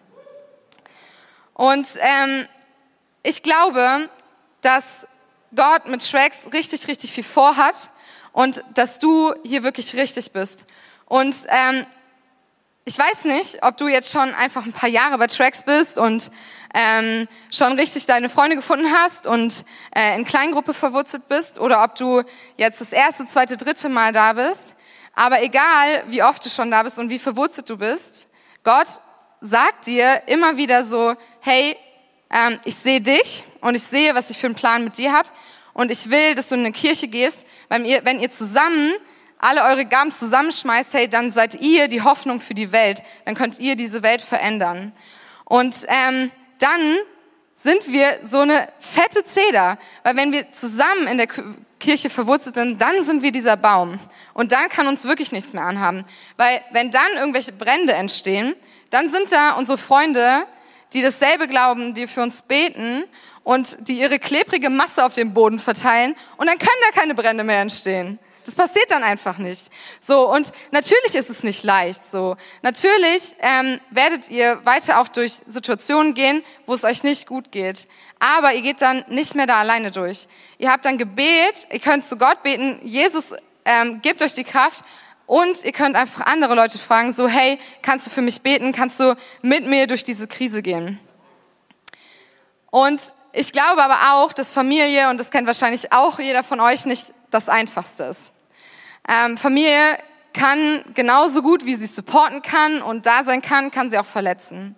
Und 1.53 1.88
ähm, 1.99 2.47
ich 3.23 3.43
glaube, 3.43 4.10
dass 4.62 5.07
Gott 5.55 5.88
mit 5.88 6.03
Shreks 6.03 6.49
richtig, 6.53 6.88
richtig 6.88 7.12
viel 7.12 7.23
vorhat 7.23 7.89
und 8.34 8.63
dass 8.74 9.00
du 9.00 9.34
hier 9.44 9.63
wirklich 9.63 9.94
richtig 9.96 10.32
bist. 10.32 10.65
Und 11.06 11.36
ähm, 11.50 11.86
ich 12.86 12.98
weiß 12.98 13.26
nicht, 13.26 13.63
ob 13.63 13.78
du 13.78 13.88
jetzt 13.88 14.12
schon 14.12 14.34
einfach 14.34 14.65
ein 14.65 14.74
paar 14.74 14.89
Jahre 14.89 15.17
bei 15.17 15.28
Tracks 15.28 15.63
bist 15.63 16.00
und 16.00 16.32
ähm, 16.74 17.28
schon 17.52 17.74
richtig 17.74 18.06
deine 18.06 18.30
Freunde 18.30 18.56
gefunden 18.56 18.91
hast 18.91 19.28
und 19.28 19.65
äh, 19.96 20.15
in 20.15 20.26
Kleingruppe 20.26 20.74
verwurzelt 20.74 21.28
bist 21.28 21.60
oder 21.60 21.84
ob 21.84 21.96
du 21.96 22.24
jetzt 22.58 22.82
das 22.82 22.91
erste, 22.91 23.28
zweite, 23.28 23.58
dritte 23.58 23.89
Mal 23.89 24.13
da 24.13 24.34
bist. 24.34 24.76
Aber 25.13 25.44
egal, 25.44 26.06
wie 26.08 26.24
oft 26.24 26.44
du 26.46 26.50
schon 26.50 26.72
da 26.72 26.82
bist 26.84 26.98
und 26.98 27.10
wie 27.10 27.20
verwurzelt 27.20 27.70
du 27.70 27.78
bist, 27.78 28.28
Gott 28.63 28.88
sagt 29.41 29.88
dir 29.88 30.24
immer 30.28 30.58
wieder 30.58 30.84
so, 30.84 31.13
hey, 31.41 31.76
ähm, 32.30 32.60
ich 32.63 32.76
sehe 32.76 33.02
dich 33.02 33.44
und 33.60 33.76
ich 33.76 33.84
sehe, 33.84 34.15
was 34.15 34.30
ich 34.30 34.38
für 34.38 34.48
einen 34.48 34.56
Plan 34.56 34.84
mit 34.84 34.98
dir 34.98 35.12
habe 35.12 35.28
und 35.73 35.91
ich 35.91 36.10
will, 36.10 36.36
dass 36.36 36.49
du 36.49 36.55
in 36.55 36.62
eine 36.62 36.71
Kirche 36.71 37.07
gehst, 37.07 37.45
weil 37.69 37.86
ihr, 37.86 38.03
wenn 38.03 38.19
ihr 38.19 38.29
zusammen 38.29 38.93
alle 39.41 39.63
eure 39.63 39.86
Gaben 39.86 40.12
zusammenschmeißt, 40.12 40.93
hey, 40.93 41.07
dann 41.07 41.31
seid 41.31 41.55
ihr 41.55 41.88
die 41.88 42.03
Hoffnung 42.03 42.39
für 42.39 42.53
die 42.53 42.71
Welt. 42.71 43.01
Dann 43.25 43.34
könnt 43.36 43.60
ihr 43.60 43.75
diese 43.75 44.03
Welt 44.03 44.21
verändern. 44.21 44.93
Und 45.45 45.86
ähm, 45.88 46.31
dann 46.60 46.97
sind 47.55 47.88
wir 47.88 48.19
so 48.23 48.39
eine 48.39 48.67
fette 48.79 49.23
Zeder, 49.23 49.77
weil 50.03 50.15
wenn 50.15 50.31
wir 50.31 50.51
zusammen 50.51 51.07
in 51.07 51.17
der 51.17 51.27
Kirche 51.79 52.10
verwurzelt 52.10 52.55
sind, 52.55 52.81
dann 52.81 53.03
sind 53.03 53.23
wir 53.23 53.31
dieser 53.31 53.57
Baum. 53.57 53.99
Und 54.34 54.51
dann 54.51 54.69
kann 54.69 54.88
uns 54.88 55.05
wirklich 55.05 55.31
nichts 55.31 55.53
mehr 55.53 55.65
anhaben. 55.65 56.05
Weil 56.38 56.62
wenn 56.71 56.91
dann 56.91 57.12
irgendwelche 57.17 57.51
Brände 57.51 57.93
entstehen, 57.93 58.55
dann 58.91 59.10
sind 59.12 59.31
da 59.31 59.53
unsere 59.53 59.77
Freunde, 59.77 60.45
die 60.93 61.01
dasselbe 61.01 61.47
glauben, 61.47 61.93
die 61.93 62.05
für 62.05 62.21
uns 62.21 62.43
beten 62.43 63.03
und 63.43 63.88
die 63.88 63.99
ihre 63.99 64.19
klebrige 64.19 64.69
Masse 64.69 65.06
auf 65.06 65.13
dem 65.13 65.34
Boden 65.34 65.60
verteilen 65.60 66.15
und 66.38 66.47
dann 66.47 66.58
können 66.58 66.82
da 66.89 66.99
keine 66.99 67.15
Brände 67.15 67.43
mehr 67.43 67.62
entstehen. 67.62 68.19
Das 68.45 68.56
passiert 68.56 68.89
dann 68.89 69.04
einfach 69.04 69.38
nicht. 69.38 69.69
So 69.99 70.32
und 70.34 70.51
natürlich 70.71 71.13
ist 71.13 71.30
es 71.30 71.43
nicht 71.43 71.63
leicht. 71.63 72.10
So 72.10 72.38
natürlich 72.63 73.36
ähm, 73.39 73.80
werdet 73.91 74.30
ihr 74.30 74.60
weiter 74.65 74.99
auch 74.99 75.08
durch 75.08 75.34
Situationen 75.34 76.13
gehen, 76.13 76.43
wo 76.65 76.73
es 76.73 76.84
euch 76.84 77.04
nicht 77.04 77.27
gut 77.27 77.51
geht. 77.51 77.88
Aber 78.19 78.54
ihr 78.54 78.62
geht 78.62 78.82
dann 78.82 79.06
nicht 79.10 79.36
mehr 79.36 79.45
da 79.45 79.60
alleine 79.60 79.91
durch. 79.91 80.27
Ihr 80.58 80.71
habt 80.71 80.86
dann 80.86 80.97
Gebet. 80.97 81.67
Ihr 81.71 81.80
könnt 81.80 82.06
zu 82.06 82.17
Gott 82.17 82.41
beten. 82.43 82.80
Jesus 82.84 83.36
ähm, 83.65 84.01
gibt 84.01 84.21
euch 84.21 84.34
die 84.34 84.43
Kraft. 84.43 84.84
Und 85.27 85.63
ihr 85.63 85.71
könnt 85.71 85.95
einfach 85.95 86.25
andere 86.25 86.56
Leute 86.56 86.77
fragen, 86.77 87.13
so 87.13 87.27
hey, 87.27 87.58
kannst 87.82 88.06
du 88.06 88.12
für 88.12 88.21
mich 88.21 88.41
beten? 88.41 88.73
Kannst 88.73 88.99
du 88.99 89.15
mit 89.41 89.65
mir 89.65 89.88
durch 89.88 90.04
diese 90.04 90.27
Krise 90.27 90.62
gehen? 90.62 90.99
Und 92.69 93.13
ich 93.34 93.52
glaube 93.52 93.84
aber 93.84 94.13
auch, 94.13 94.34
dass 94.34 94.54
Familie, 94.54 95.10
und 95.10 95.17
das 95.17 95.32
kennt 95.32 95.48
wahrscheinlich 95.48 95.91
auch 95.91 96.20
jeder 96.20 96.44
von 96.44 96.60
euch, 96.60 96.86
nicht 96.86 97.13
das 97.30 97.50
Einfachste 97.50 98.04
ist. 98.04 98.32
Ähm, 99.08 99.38
Familie 99.38 99.98
kann 100.34 100.84
genauso 100.94 101.41
gut, 101.41 101.65
wie 101.65 101.76
sie 101.76 101.86
supporten 101.86 102.41
kann 102.41 102.82
und 102.82 103.06
da 103.06 103.24
sein 103.24 103.41
kann, 103.41 103.72
kann 103.72 103.89
sie 103.89 103.98
auch 103.98 104.06
verletzen. 104.06 104.76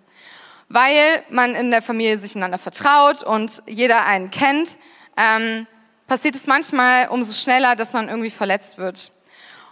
Weil 0.68 1.22
man 1.30 1.54
in 1.54 1.70
der 1.70 1.82
Familie 1.82 2.18
sich 2.18 2.34
einander 2.36 2.58
vertraut 2.58 3.22
und 3.22 3.62
jeder 3.66 4.04
einen 4.04 4.30
kennt, 4.30 4.76
ähm, 5.16 5.66
passiert 6.06 6.34
es 6.34 6.46
manchmal 6.46 7.08
umso 7.08 7.32
schneller, 7.32 7.76
dass 7.76 7.92
man 7.92 8.08
irgendwie 8.08 8.30
verletzt 8.30 8.78
wird. 8.78 9.10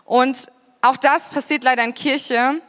Und 0.04 0.48
auch 0.80 0.96
das 0.96 1.30
passiert 1.30 1.64
leider 1.64 1.84
in 1.84 1.94
Kirche, 1.94 2.60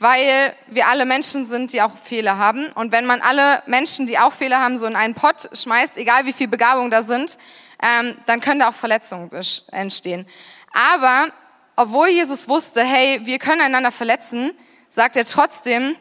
weil 0.00 0.54
wir 0.66 0.88
alle 0.88 1.04
Menschen 1.04 1.44
sind, 1.44 1.74
die 1.74 1.82
auch 1.82 1.94
Fehler 1.94 2.38
haben. 2.38 2.72
Und 2.72 2.90
wenn 2.90 3.04
man 3.04 3.20
alle 3.20 3.62
Menschen, 3.66 4.06
die 4.06 4.18
auch 4.18 4.32
Fehler 4.32 4.58
haben, 4.60 4.78
so 4.78 4.86
in 4.86 4.96
einen 4.96 5.14
Pott 5.14 5.50
schmeißt, 5.52 5.98
egal 5.98 6.24
wie 6.24 6.32
viel 6.32 6.48
Begabung 6.48 6.90
da 6.90 7.02
sind, 7.02 7.36
ähm, 7.82 8.16
dann 8.24 8.40
können 8.40 8.60
da 8.60 8.70
auch 8.70 8.74
Verletzungen 8.74 9.30
entstehen. 9.72 10.26
Aber 10.72 11.28
obwohl 11.76 12.08
Jesus 12.08 12.48
wusste, 12.48 12.82
hey, 12.82 13.20
wir 13.24 13.38
können 13.38 13.60
einander 13.60 13.92
verletzen, 13.92 14.52
sagt 14.88 15.16
er 15.16 15.26
trotzdem, 15.26 15.96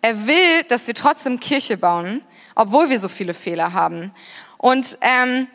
er 0.00 0.26
will, 0.26 0.64
dass 0.64 0.86
wir 0.86 0.94
trotzdem 0.94 1.38
Kirche 1.38 1.76
bauen, 1.76 2.24
obwohl 2.54 2.88
wir 2.88 2.98
so 2.98 3.08
viele 3.08 3.34
Fehler 3.34 3.74
haben. 3.74 4.14
Und 4.56 4.96
ähm, 5.02 5.46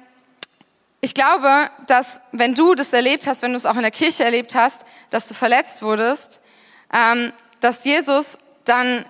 ich 1.01 1.15
glaube, 1.15 1.69
dass 1.87 2.21
wenn 2.31 2.53
du 2.53 2.75
das 2.75 2.93
erlebt 2.93 3.25
hast, 3.25 3.41
wenn 3.41 3.51
du 3.51 3.57
es 3.57 3.65
auch 3.65 3.75
in 3.75 3.81
der 3.81 3.91
Kirche 3.91 4.23
erlebt 4.23 4.53
hast, 4.53 4.85
dass 5.09 5.27
du 5.27 5.33
verletzt 5.33 5.81
wurdest, 5.81 6.41
ähm, 6.93 7.33
dass 7.59 7.83
Jesus 7.83 8.37
dann 8.65 9.05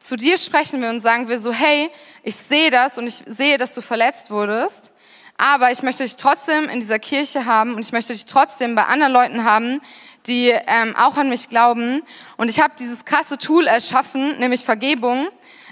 zu 0.00 0.16
dir 0.16 0.38
sprechen 0.38 0.80
will 0.82 0.90
und 0.90 1.00
sagen 1.00 1.28
will 1.28 1.38
so, 1.38 1.52
hey, 1.52 1.90
ich 2.22 2.36
sehe 2.36 2.70
das 2.70 2.98
und 2.98 3.06
ich 3.06 3.22
sehe, 3.26 3.58
dass 3.58 3.74
du 3.74 3.80
verletzt 3.80 4.30
wurdest, 4.30 4.92
aber 5.36 5.70
ich 5.70 5.82
möchte 5.82 6.02
dich 6.02 6.16
trotzdem 6.16 6.68
in 6.68 6.80
dieser 6.80 6.98
Kirche 6.98 7.44
haben 7.44 7.74
und 7.74 7.80
ich 7.80 7.92
möchte 7.92 8.12
dich 8.12 8.26
trotzdem 8.26 8.74
bei 8.74 8.84
anderen 8.84 9.12
Leuten 9.12 9.44
haben, 9.44 9.80
die 10.26 10.48
ähm, 10.48 10.94
auch 10.96 11.16
an 11.16 11.28
mich 11.28 11.48
glauben. 11.48 12.02
Und 12.36 12.50
ich 12.50 12.60
habe 12.60 12.74
dieses 12.78 13.04
krasse 13.04 13.38
Tool 13.38 13.66
erschaffen, 13.66 14.38
nämlich 14.38 14.64
Vergebung. 14.64 15.28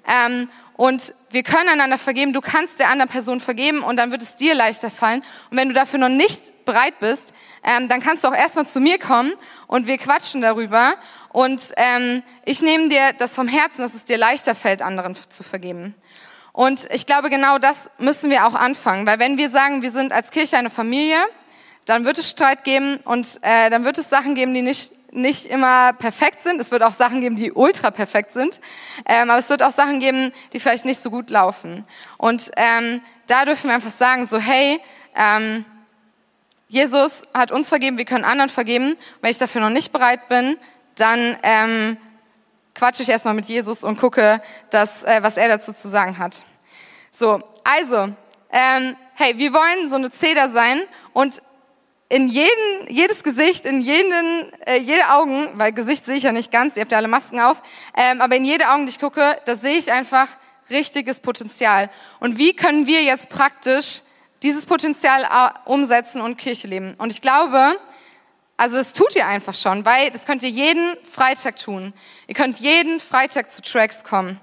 Ähm, 0.07 0.49
und 0.77 1.15
wir 1.31 1.43
können 1.43 1.69
einander 1.69 1.99
vergeben. 1.99 2.33
Du 2.33 2.41
kannst 2.41 2.81
der 2.81 2.91
anderen 2.91 3.11
Person 3.11 3.41
vergeben 3.41 3.83
und 3.83 3.97
dann 3.97 4.11
wird 4.11 4.23
es 4.23 4.37
dir 4.37 4.55
leichter 4.55 4.91
fallen. 4.91 5.23
Und 5.51 5.57
wenn 5.57 5.69
du 5.69 5.75
dafür 5.75 5.99
noch 5.99 6.09
nicht 6.09 6.65
bereit 6.65 6.99
bist, 7.01 7.33
ähm, 7.67 7.89
dann 7.89 8.01
kannst 8.01 8.25
du 8.25 8.29
auch 8.29 8.35
erstmal 8.35 8.67
zu 8.67 8.81
mir 8.81 8.99
kommen 8.99 9.33
und 9.67 9.87
wir 9.87 9.99
quatschen 9.99 10.41
darüber. 10.41 10.95
Und 11.31 11.73
ähm, 11.77 12.23
ich 12.45 12.63
nehme 12.63 12.89
dir 12.89 13.13
das 13.19 13.35
vom 13.35 13.49
Herzen, 13.49 13.83
dass 13.83 13.95
es 13.95 14.05
dir 14.05 14.17
leichter 14.17 14.55
fällt, 14.55 14.81
anderen 14.81 15.17
zu 15.29 15.43
vergeben. 15.43 15.95
Und 16.53 16.89
ich 16.91 17.05
glaube, 17.05 17.29
genau 17.29 17.59
das 17.59 17.91
müssen 17.99 18.31
wir 18.31 18.47
auch 18.47 18.55
anfangen. 18.55 19.07
Weil 19.07 19.19
wenn 19.19 19.37
wir 19.37 19.51
sagen, 19.51 19.83
wir 19.83 19.91
sind 19.91 20.13
als 20.13 20.31
Kirche 20.31 20.57
eine 20.57 20.71
Familie, 20.71 21.19
dann 21.85 22.05
wird 22.05 22.19
es 22.19 22.31
Streit 22.31 22.65
geben 22.65 22.99
und 23.05 23.39
äh, 23.43 23.69
dann 23.69 23.85
wird 23.85 23.99
es 23.99 24.09
Sachen 24.09 24.35
geben, 24.35 24.55
die 24.55 24.63
nicht 24.63 24.93
nicht 25.13 25.47
immer 25.47 25.95
perfekt 25.95 26.43
sind. 26.43 26.61
Es 26.61 26.71
wird 26.71 26.83
auch 26.83 26.93
Sachen 26.93 27.23
geben, 27.23 27.37
die 27.37 27.51
ultra 27.51 27.91
perfekt 27.91 28.33
sind. 28.33 28.61
Ähm, 29.07 29.31
aber 29.31 29.39
es 29.39 29.49
wird 29.49 29.63
auch 29.63 29.71
Sachen 29.71 29.99
geben, 29.99 30.31
die 30.53 30.61
vielleicht 30.61 30.85
nicht 30.85 31.01
so 31.01 31.11
gut 31.11 31.31
laufen. 31.31 31.87
Und 32.19 32.51
ähm, 32.57 33.01
da 33.27 33.47
dürfen 33.47 33.69
wir 33.69 33.75
einfach 33.75 33.91
sagen, 33.91 34.27
so 34.27 34.39
hey, 34.39 34.79
ähm, 35.15 35.65
Jesus 36.69 37.23
hat 37.33 37.53
uns 37.53 37.69
vergeben, 37.69 37.97
wir 37.97 38.05
können 38.05 38.25
anderen 38.25 38.51
vergeben. 38.51 38.97
Wenn 39.21 39.31
ich 39.31 39.39
dafür 39.39 39.61
noch 39.61 39.71
nicht 39.71 39.93
bereit 39.93 40.29
bin, 40.29 40.59
dann 40.97 41.37
ähm, 41.43 41.97
quatsche 42.75 43.03
ich 43.03 43.09
erstmal 43.09 43.35
mit 43.35 43.47
Jesus 43.47 43.85
und 43.85 43.99
gucke, 43.99 44.43
dass, 44.71 45.05
äh, 45.05 45.23
was 45.23 45.37
er 45.37 45.49
dazu 45.49 45.73
zu 45.73 45.89
sagen 45.89 46.19
hat. 46.19 46.45
So, 47.13 47.41
also, 47.65 48.09
ähm, 48.51 48.97
hey, 49.15 49.39
wir 49.39 49.53
wollen 49.53 49.89
so 49.89 49.97
eine 49.97 50.11
Zeder 50.11 50.49
sein 50.49 50.83
und 51.13 51.41
in 52.09 52.29
jeden, 52.29 52.89
jedes 52.89 53.25
Gesicht, 53.25 53.67
in 53.67 53.81
jeden, 53.81 54.53
äh, 54.65 54.77
jede 54.77 55.11
Augen, 55.11 55.49
weil 55.55 55.73
Gesicht 55.73 56.05
sehe 56.05 56.17
ich 56.17 56.23
ja 56.23 56.33
nicht 56.33 56.53
ganz, 56.53 56.77
ihr 56.77 56.83
habt 56.83 56.93
ja 56.93 56.99
alle 56.99 57.09
Masken 57.09 57.41
auf, 57.41 57.63
ähm, 57.97 58.21
aber 58.21 58.37
in 58.37 58.45
jede 58.45 58.71
Augen, 58.71 58.87
die 58.87 58.91
ich 58.91 59.01
gucke, 59.01 59.41
da 59.45 59.57
sehe 59.57 59.77
ich 59.77 59.91
einfach 59.91 60.29
richtiges 60.71 61.21
Potenzial. 61.21 61.91
Und 62.21 62.39
wie 62.39 62.55
können 62.55 62.87
wir 62.87 63.03
jetzt 63.03 63.29
praktisch 63.29 64.01
dieses 64.42 64.66
Potenzial 64.66 65.22
äh, 65.22 65.68
umsetzen 65.68 66.20
und 66.20 66.37
Kirche 66.37 66.68
leben? 66.68 66.94
Und 66.99 67.12
ich 67.12 67.20
glaube, 67.20 67.79
also 68.57 68.77
das 68.77 68.92
tut 68.92 69.14
ihr 69.16 69.27
einfach 69.27 69.55
schon, 69.55 69.85
weil 69.85 70.11
das 70.11 70.25
könnt 70.25 70.42
ihr 70.42 70.49
jeden 70.49 70.96
Freitag 71.05 71.57
tun. 71.57 71.92
Ihr 72.27 72.35
könnt 72.35 72.59
jeden 72.61 73.01
Freitag 73.01 73.53
zu 73.53 73.62
Tracks 73.62 74.03
kommen. 74.03 74.40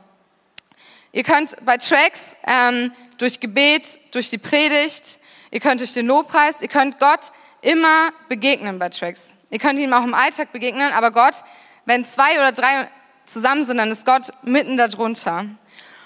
Ihr 1.11 1.23
könnt 1.23 1.55
bei 1.65 1.77
Tracks 1.77 2.35
ähm, 2.45 2.91
durch 3.17 3.39
Gebet, 3.39 3.99
durch 4.11 4.29
die 4.29 4.37
Predigt, 4.37 5.19
ihr 5.51 5.59
könnt 5.59 5.79
durch 5.79 5.93
den 5.93 6.07
Lobpreis, 6.07 6.61
ihr 6.61 6.67
könnt 6.67 6.99
Gott 6.99 7.31
immer 7.61 8.11
begegnen 8.29 8.79
bei 8.79 8.89
Tracks. 8.89 9.33
Ihr 9.49 9.59
könnt 9.59 9.79
ihm 9.79 9.93
auch 9.93 10.03
im 10.03 10.13
Alltag 10.13 10.51
begegnen, 10.51 10.91
aber 10.91 11.11
Gott, 11.11 11.43
wenn 11.85 12.05
zwei 12.05 12.33
oder 12.39 12.51
drei 12.51 12.89
zusammen 13.25 13.63
sind, 13.63 13.77
dann 13.77 13.91
ist 13.91 14.05
Gott 14.05 14.29
mitten 14.41 14.77
darunter. 14.77 15.45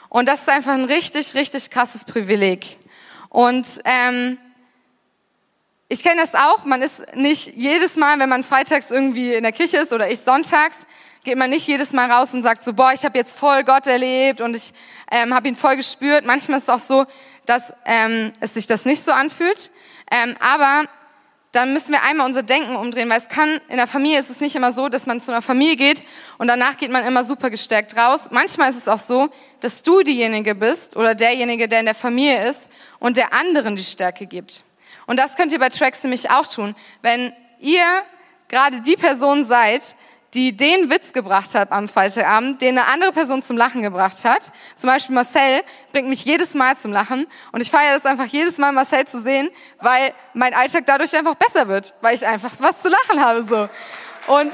Und 0.09 0.27
das 0.27 0.41
ist 0.41 0.49
einfach 0.49 0.73
ein 0.73 0.85
richtig, 0.85 1.33
richtig 1.35 1.69
krasses 1.69 2.05
Privileg. 2.05 2.77
Und 3.29 3.81
ähm, 3.85 4.37
ich 5.89 6.03
kenne 6.03 6.19
das 6.19 6.35
auch, 6.35 6.65
man 6.65 6.81
ist 6.81 7.15
nicht 7.15 7.55
jedes 7.55 7.95
Mal, 7.95 8.19
wenn 8.19 8.29
man 8.29 8.43
freitags 8.43 8.91
irgendwie 8.91 9.33
in 9.33 9.43
der 9.43 9.53
Kirche 9.53 9.77
ist 9.77 9.93
oder 9.93 10.09
ich 10.09 10.19
sonntags, 10.19 10.85
geht 11.23 11.37
man 11.37 11.49
nicht 11.49 11.67
jedes 11.67 11.93
Mal 11.93 12.11
raus 12.11 12.33
und 12.33 12.43
sagt 12.43 12.63
so, 12.63 12.73
boah, 12.73 12.91
ich 12.93 13.05
habe 13.05 13.17
jetzt 13.17 13.37
voll 13.37 13.63
Gott 13.63 13.87
erlebt 13.87 14.41
und 14.41 14.55
ich 14.55 14.73
ähm, 15.11 15.33
habe 15.33 15.47
ihn 15.47 15.55
voll 15.55 15.75
gespürt. 15.75 16.25
Manchmal 16.25 16.57
ist 16.57 16.63
es 16.63 16.69
auch 16.69 16.79
so, 16.79 17.05
dass 17.45 17.73
ähm, 17.85 18.33
es 18.39 18.53
sich 18.53 18.67
das 18.67 18.85
nicht 18.85 19.03
so 19.03 19.11
anfühlt. 19.11 19.71
Ähm, 20.11 20.35
aber 20.39 20.89
dann 21.57 21.73
müssen 21.73 21.91
wir 21.91 22.03
einmal 22.03 22.27
unser 22.27 22.43
Denken 22.43 22.75
umdrehen, 22.75 23.09
weil 23.09 23.17
es 23.17 23.29
kann, 23.29 23.59
in 23.67 23.77
der 23.77 23.87
Familie 23.87 24.19
ist 24.19 24.29
es 24.29 24.41
nicht 24.41 24.55
immer 24.55 24.71
so, 24.71 24.89
dass 24.89 25.07
man 25.07 25.19
zu 25.19 25.31
einer 25.31 25.41
Familie 25.41 25.75
geht 25.75 26.03
und 26.37 26.47
danach 26.47 26.77
geht 26.77 26.91
man 26.91 27.03
immer 27.03 27.23
super 27.23 27.49
gestärkt 27.49 27.97
raus. 27.97 28.27
Manchmal 28.29 28.69
ist 28.69 28.77
es 28.77 28.87
auch 28.87 28.99
so, 28.99 29.29
dass 29.59 29.81
du 29.81 30.03
diejenige 30.03 30.53
bist 30.53 30.95
oder 30.95 31.15
derjenige, 31.15 31.67
der 31.67 31.79
in 31.79 31.87
der 31.87 31.95
Familie 31.95 32.47
ist 32.47 32.69
und 32.99 33.17
der 33.17 33.33
anderen 33.33 33.75
die 33.75 33.83
Stärke 33.83 34.27
gibt. 34.27 34.63
Und 35.07 35.17
das 35.17 35.35
könnt 35.35 35.51
ihr 35.51 35.57
bei 35.57 35.69
Tracks 35.69 36.03
nämlich 36.03 36.29
auch 36.29 36.45
tun. 36.45 36.75
Wenn 37.01 37.33
ihr 37.59 38.03
gerade 38.49 38.81
die 38.81 38.95
Person 38.95 39.43
seid, 39.43 39.95
die 40.33 40.55
den 40.55 40.89
Witz 40.89 41.13
gebracht 41.13 41.55
hat 41.55 41.71
am 41.71 41.87
Freitagabend, 41.87 42.61
den 42.61 42.77
eine 42.77 42.87
andere 42.87 43.13
Person 43.13 43.41
zum 43.41 43.55
Lachen 43.57 43.81
gebracht 43.81 44.25
hat. 44.25 44.51
Zum 44.75 44.89
Beispiel 44.89 45.15
Marcel 45.15 45.63
bringt 45.93 46.09
mich 46.09 46.25
jedes 46.25 46.53
Mal 46.53 46.77
zum 46.77 46.91
Lachen 46.91 47.27
und 47.51 47.61
ich 47.61 47.71
feiere 47.71 47.93
das 47.93 48.05
einfach 48.05 48.25
jedes 48.25 48.57
Mal, 48.57 48.73
Marcel 48.73 49.07
zu 49.07 49.21
sehen, 49.21 49.49
weil 49.79 50.13
mein 50.33 50.53
Alltag 50.53 50.83
dadurch 50.85 51.15
einfach 51.15 51.35
besser 51.35 51.67
wird, 51.69 51.93
weil 52.01 52.13
ich 52.13 52.25
einfach 52.25 52.51
was 52.59 52.81
zu 52.81 52.89
lachen 52.89 53.23
habe 53.23 53.43
so. 53.43 53.69
Und 54.27 54.53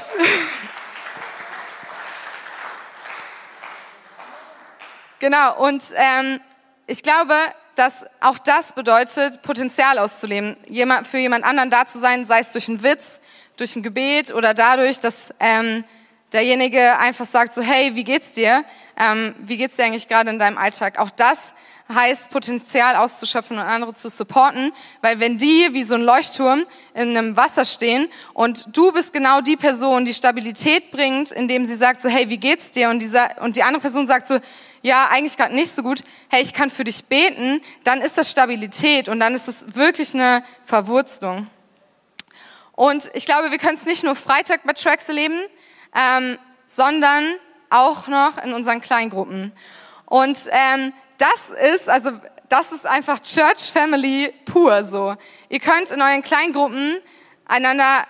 genau 5.18 5.58
und 5.66 5.82
ähm, 5.96 6.40
ich 6.86 7.02
glaube, 7.02 7.34
dass 7.74 8.06
auch 8.20 8.38
das 8.38 8.72
bedeutet, 8.72 9.42
Potenzial 9.42 9.98
auszuleben, 9.98 10.56
jemand, 10.66 11.06
für 11.06 11.18
jemand 11.18 11.44
anderen 11.44 11.70
da 11.70 11.86
zu 11.86 11.98
sein, 11.98 12.24
sei 12.24 12.38
es 12.40 12.52
durch 12.52 12.68
einen 12.68 12.82
Witz, 12.82 13.20
durch 13.56 13.76
ein 13.76 13.82
Gebet 13.82 14.32
oder 14.32 14.54
dadurch, 14.54 15.00
dass 15.00 15.34
ähm, 15.40 15.84
derjenige 16.32 16.98
einfach 16.98 17.24
sagt 17.24 17.54
so, 17.54 17.62
hey, 17.62 17.94
wie 17.94 18.04
geht's 18.04 18.32
dir? 18.32 18.64
Ähm, 18.96 19.34
wie 19.38 19.56
geht's 19.56 19.76
dir 19.76 19.84
eigentlich 19.84 20.08
gerade 20.08 20.30
in 20.30 20.38
deinem 20.38 20.58
Alltag? 20.58 20.98
Auch 20.98 21.10
das 21.10 21.54
heißt, 21.92 22.30
Potenzial 22.30 22.96
auszuschöpfen 22.96 23.58
und 23.58 23.62
andere 23.62 23.94
zu 23.94 24.08
supporten, 24.08 24.72
weil 25.02 25.20
wenn 25.20 25.36
die 25.36 25.68
wie 25.72 25.82
so 25.82 25.96
ein 25.96 26.02
Leuchtturm 26.02 26.64
in 26.94 27.16
einem 27.16 27.36
Wasser 27.36 27.64
stehen 27.64 28.08
und 28.32 28.76
du 28.76 28.90
bist 28.92 29.12
genau 29.12 29.42
die 29.42 29.56
Person, 29.56 30.04
die 30.06 30.14
Stabilität 30.14 30.90
bringt, 30.90 31.30
indem 31.30 31.66
sie 31.66 31.76
sagt 31.76 32.00
so, 32.00 32.08
hey, 32.08 32.30
wie 32.30 32.38
geht's 32.38 32.70
dir? 32.70 32.88
Und, 32.88 33.00
dieser, 33.00 33.42
und 33.42 33.56
die 33.56 33.62
andere 33.62 33.82
Person 33.82 34.06
sagt 34.06 34.26
so, 34.26 34.38
ja, 34.80 35.08
eigentlich 35.10 35.36
gerade 35.36 35.54
nicht 35.54 35.70
so 35.70 35.82
gut, 35.82 36.00
hey, 36.30 36.42
ich 36.42 36.52
kann 36.52 36.70
für 36.70 36.84
dich 36.84 37.04
beten, 37.04 37.60
dann 37.84 38.00
ist 38.00 38.16
das 38.18 38.30
Stabilität 38.30 39.08
und 39.08 39.20
dann 39.20 39.34
ist 39.34 39.48
es 39.48 39.74
wirklich 39.74 40.14
eine 40.14 40.42
Verwurzelung. 40.64 41.46
Und 42.76 43.10
ich 43.14 43.26
glaube, 43.26 43.50
wir 43.50 43.58
können 43.58 43.74
es 43.74 43.86
nicht 43.86 44.04
nur 44.04 44.14
Freitag 44.14 44.62
bei 44.64 44.72
Tracks 44.72 45.08
erleben, 45.08 45.40
ähm, 45.94 46.38
sondern 46.66 47.34
auch 47.70 48.08
noch 48.08 48.42
in 48.42 48.52
unseren 48.52 48.80
Kleingruppen. 48.80 49.52
Und 50.06 50.38
ähm, 50.50 50.92
das 51.18 51.50
ist, 51.50 51.88
also 51.88 52.12
das 52.48 52.72
ist 52.72 52.86
einfach 52.86 53.20
Church 53.20 53.72
Family 53.72 54.32
pur 54.44 54.84
so. 54.84 55.16
Ihr 55.48 55.60
könnt 55.60 55.90
in 55.90 56.02
euren 56.02 56.22
Kleingruppen 56.22 57.00
einander 57.46 58.06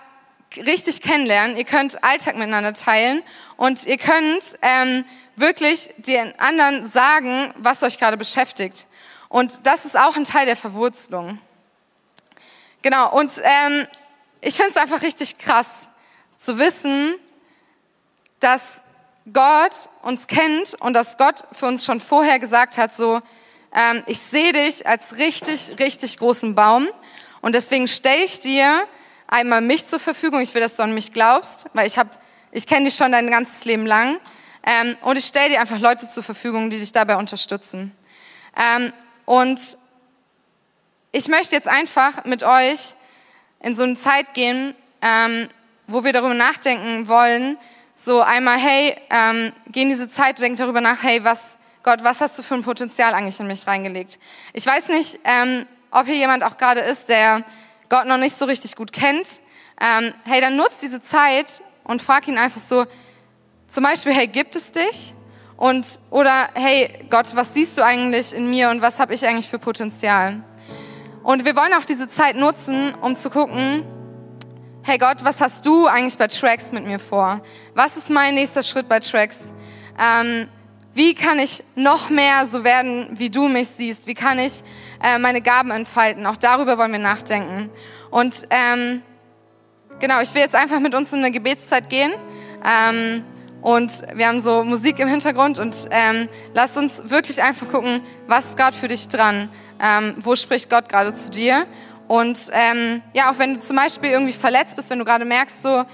richtig 0.57 1.01
kennenlernen, 1.01 1.57
ihr 1.57 1.65
könnt 1.65 2.03
Alltag 2.03 2.35
miteinander 2.35 2.73
teilen 2.73 3.23
und 3.57 3.85
ihr 3.85 3.97
könnt 3.97 4.57
ähm, 4.61 5.03
wirklich 5.35 5.89
den 5.97 6.37
anderen 6.39 6.85
sagen, 6.85 7.53
was 7.57 7.83
euch 7.83 7.99
gerade 7.99 8.17
beschäftigt. 8.17 8.87
Und 9.29 9.65
das 9.67 9.85
ist 9.85 9.97
auch 9.97 10.15
ein 10.15 10.23
Teil 10.23 10.45
der 10.45 10.55
Verwurzelung. 10.55 11.39
Genau, 12.81 13.11
und 13.17 13.41
ähm, 13.43 13.87
ich 14.45 14.57
finde 14.57 14.69
es 14.69 14.77
einfach 14.77 15.01
richtig 15.01 15.39
krass 15.39 15.89
zu 16.37 16.59
wissen, 16.59 17.15
dass 18.39 18.83
Gott 19.33 19.73
uns 20.03 20.27
kennt 20.27 20.75
und 20.81 20.93
dass 20.93 21.17
Gott 21.17 21.45
für 21.51 21.65
uns 21.65 21.83
schon 21.83 21.99
vorher 21.99 22.37
gesagt 22.37 22.77
hat, 22.77 22.95
so, 22.95 23.21
ähm, 23.73 24.03
ich 24.05 24.19
sehe 24.19 24.53
dich 24.53 24.85
als 24.85 25.17
richtig, 25.17 25.79
richtig 25.79 26.19
großen 26.19 26.53
Baum 26.53 26.87
und 27.41 27.55
deswegen 27.55 27.87
stelle 27.87 28.23
ich 28.23 28.39
dir 28.39 28.87
einmal 29.25 29.61
mich 29.61 29.87
zur 29.87 29.99
Verfügung. 29.99 30.41
Ich 30.41 30.53
will, 30.53 30.61
dass 30.61 30.75
du 30.75 30.83
an 30.83 30.93
mich 30.93 31.11
glaubst, 31.11 31.65
weil 31.73 31.87
ich 31.87 31.97
habe, 31.97 32.11
ich 32.51 32.67
kenne 32.67 32.85
dich 32.85 32.95
schon 32.95 33.13
dein 33.13 33.31
ganzes 33.31 33.65
Leben 33.65 33.87
lang 33.87 34.19
ähm, 34.63 34.95
und 35.01 35.17
ich 35.17 35.25
stelle 35.25 35.49
dir 35.49 35.59
einfach 35.59 35.79
Leute 35.79 36.07
zur 36.07 36.21
Verfügung, 36.21 36.69
die 36.69 36.77
dich 36.77 36.91
dabei 36.91 37.15
unterstützen. 37.15 37.97
Ähm, 38.55 38.93
und 39.25 39.59
ich 41.11 41.29
möchte 41.29 41.55
jetzt 41.55 41.67
einfach 41.67 42.25
mit 42.25 42.43
euch 42.43 42.93
in 43.61 43.75
so 43.75 43.83
eine 43.83 43.95
Zeit 43.95 44.33
gehen, 44.33 44.75
ähm, 45.01 45.49
wo 45.87 46.03
wir 46.03 46.13
darüber 46.13 46.33
nachdenken 46.33 47.07
wollen, 47.07 47.57
so 47.95 48.21
einmal, 48.21 48.57
hey, 48.57 48.95
ähm, 49.09 49.53
geh 49.71 49.83
in 49.83 49.89
diese 49.89 50.09
Zeit, 50.09 50.39
denk 50.39 50.57
darüber 50.57 50.81
nach, 50.81 51.01
hey, 51.03 51.23
was, 51.23 51.57
Gott, 51.83 52.03
was 52.03 52.21
hast 52.21 52.37
du 52.37 52.43
für 52.43 52.55
ein 52.55 52.63
Potenzial 52.63 53.13
eigentlich 53.13 53.39
in 53.39 53.47
mich 53.47 53.65
reingelegt? 53.65 54.19
Ich 54.53 54.65
weiß 54.65 54.89
nicht, 54.89 55.19
ähm, 55.23 55.65
ob 55.91 56.05
hier 56.05 56.17
jemand 56.17 56.43
auch 56.43 56.57
gerade 56.57 56.81
ist, 56.81 57.09
der 57.09 57.43
Gott 57.89 58.05
noch 58.05 58.17
nicht 58.17 58.35
so 58.35 58.45
richtig 58.45 58.75
gut 58.75 58.91
kennt. 58.91 59.39
Ähm, 59.79 60.13
hey, 60.25 60.41
dann 60.41 60.57
nutzt 60.57 60.81
diese 60.81 61.01
Zeit 61.01 61.61
und 61.83 62.01
frag 62.01 62.27
ihn 62.27 62.37
einfach 62.37 62.59
so, 62.59 62.85
zum 63.67 63.83
Beispiel, 63.83 64.13
hey, 64.13 64.27
gibt 64.27 64.55
es 64.55 64.71
dich? 64.71 65.13
Und, 65.57 65.99
oder, 66.09 66.49
hey, 66.53 67.05
Gott, 67.09 67.33
was 67.35 67.53
siehst 67.53 67.77
du 67.77 67.83
eigentlich 67.83 68.33
in 68.33 68.49
mir 68.49 68.69
und 68.69 68.81
was 68.81 68.99
habe 68.99 69.13
ich 69.13 69.25
eigentlich 69.25 69.49
für 69.49 69.59
Potenzial? 69.59 70.43
Und 71.25 71.43
wir 71.43 71.55
wollen 71.55 71.73
auch 71.73 71.85
diese 71.85 72.07
Zeit 72.07 72.35
nutzen, 72.35 72.93
um 73.01 73.15
zu 73.15 73.31
gucken, 73.31 73.83
hey 74.83 74.99
Gott, 74.99 75.23
was 75.23 75.41
hast 75.41 75.65
du 75.65 75.87
eigentlich 75.87 76.19
bei 76.19 76.27
Tracks 76.27 76.71
mit 76.71 76.85
mir 76.85 76.99
vor? 76.99 77.41
Was 77.73 77.97
ist 77.97 78.11
mein 78.11 78.35
nächster 78.35 78.61
Schritt 78.61 78.87
bei 78.87 78.99
Tracks? 78.99 79.51
Ähm, 79.99 80.47
wie 80.93 81.15
kann 81.15 81.39
ich 81.39 81.63
noch 81.73 82.11
mehr 82.11 82.45
so 82.45 82.63
werden, 82.63 83.09
wie 83.13 83.31
du 83.31 83.47
mich 83.47 83.69
siehst? 83.69 84.05
Wie 84.05 84.13
kann 84.13 84.37
ich 84.37 84.61
äh, 85.01 85.17
meine 85.17 85.41
Gaben 85.41 85.71
entfalten? 85.71 86.27
Auch 86.27 86.37
darüber 86.37 86.77
wollen 86.77 86.91
wir 86.91 86.99
nachdenken. 86.99 87.71
Und 88.11 88.45
ähm, 88.51 89.01
genau, 89.99 90.21
ich 90.21 90.31
will 90.35 90.43
jetzt 90.43 90.55
einfach 90.55 90.79
mit 90.79 90.93
uns 90.93 91.11
in 91.11 91.19
eine 91.19 91.31
Gebetszeit 91.31 91.89
gehen. 91.89 92.13
Ähm, 92.63 93.25
und 93.63 94.03
wir 94.13 94.27
haben 94.27 94.41
so 94.41 94.63
Musik 94.63 94.99
im 94.99 95.07
Hintergrund 95.07 95.57
und 95.57 95.75
ähm, 95.89 96.29
lasst 96.53 96.77
uns 96.77 97.09
wirklich 97.09 97.41
einfach 97.41 97.67
gucken, 97.67 98.01
was 98.27 98.49
ist 98.49 98.57
gerade 98.57 98.77
für 98.77 98.87
dich 98.87 99.07
dran? 99.07 99.49
Ähm, 99.79 100.15
wo 100.19 100.35
spricht 100.35 100.69
Gott 100.69 100.89
gerade 100.89 101.13
zu 101.13 101.31
dir? 101.31 101.65
Und 102.07 102.49
ähm, 102.53 103.01
ja, 103.13 103.31
auch 103.31 103.39
wenn 103.39 103.55
du 103.55 103.59
zum 103.59 103.75
Beispiel 103.75 104.11
irgendwie 104.11 104.33
verletzt 104.33 104.75
bist, 104.75 104.89
wenn 104.89 104.99
du 104.99 105.05
gerade 105.05 105.25
merkst, 105.25 105.63
so, 105.63 105.85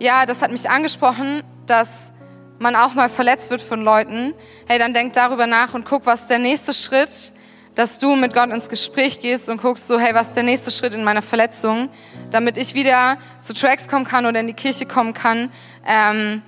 ja, 0.00 0.26
das 0.26 0.42
hat 0.42 0.50
mich 0.50 0.68
angesprochen, 0.68 1.42
dass 1.66 2.12
man 2.58 2.76
auch 2.76 2.94
mal 2.94 3.08
verletzt 3.08 3.50
wird 3.50 3.62
von 3.62 3.82
Leuten, 3.82 4.34
hey, 4.66 4.78
dann 4.78 4.94
denk 4.94 5.12
darüber 5.12 5.46
nach 5.46 5.74
und 5.74 5.84
guck, 5.84 6.06
was 6.06 6.22
ist 6.22 6.30
der 6.30 6.38
nächste 6.38 6.72
Schritt, 6.72 7.32
dass 7.74 7.98
du 7.98 8.14
mit 8.14 8.34
Gott 8.34 8.50
ins 8.50 8.68
Gespräch 8.68 9.20
gehst 9.20 9.50
und 9.50 9.60
guckst 9.60 9.88
so, 9.88 9.98
hey, 9.98 10.14
was 10.14 10.28
ist 10.28 10.36
der 10.36 10.44
nächste 10.44 10.70
Schritt 10.70 10.94
in 10.94 11.04
meiner 11.04 11.22
Verletzung, 11.22 11.88
damit 12.30 12.56
ich 12.56 12.74
wieder 12.74 13.18
zu 13.42 13.52
Tracks 13.52 13.88
kommen 13.88 14.04
kann 14.04 14.26
oder 14.26 14.40
in 14.40 14.46
die 14.46 14.54
Kirche 14.54 14.86
kommen 14.86 15.14
kann 15.14 15.50
ähm, 15.86 16.42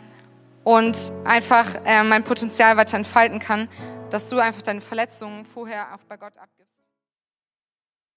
und 0.62 0.96
einfach 1.24 1.66
äh, 1.84 2.02
mein 2.04 2.22
Potenzial 2.22 2.76
weiter 2.76 2.96
entfalten 2.96 3.40
kann, 3.40 3.68
dass 4.10 4.28
du 4.28 4.38
einfach 4.38 4.62
deine 4.62 4.80
Verletzungen 4.80 5.44
vorher 5.44 5.94
auch 5.94 6.04
bei 6.08 6.16
Gott 6.16 6.38
abgibst. 6.38 6.65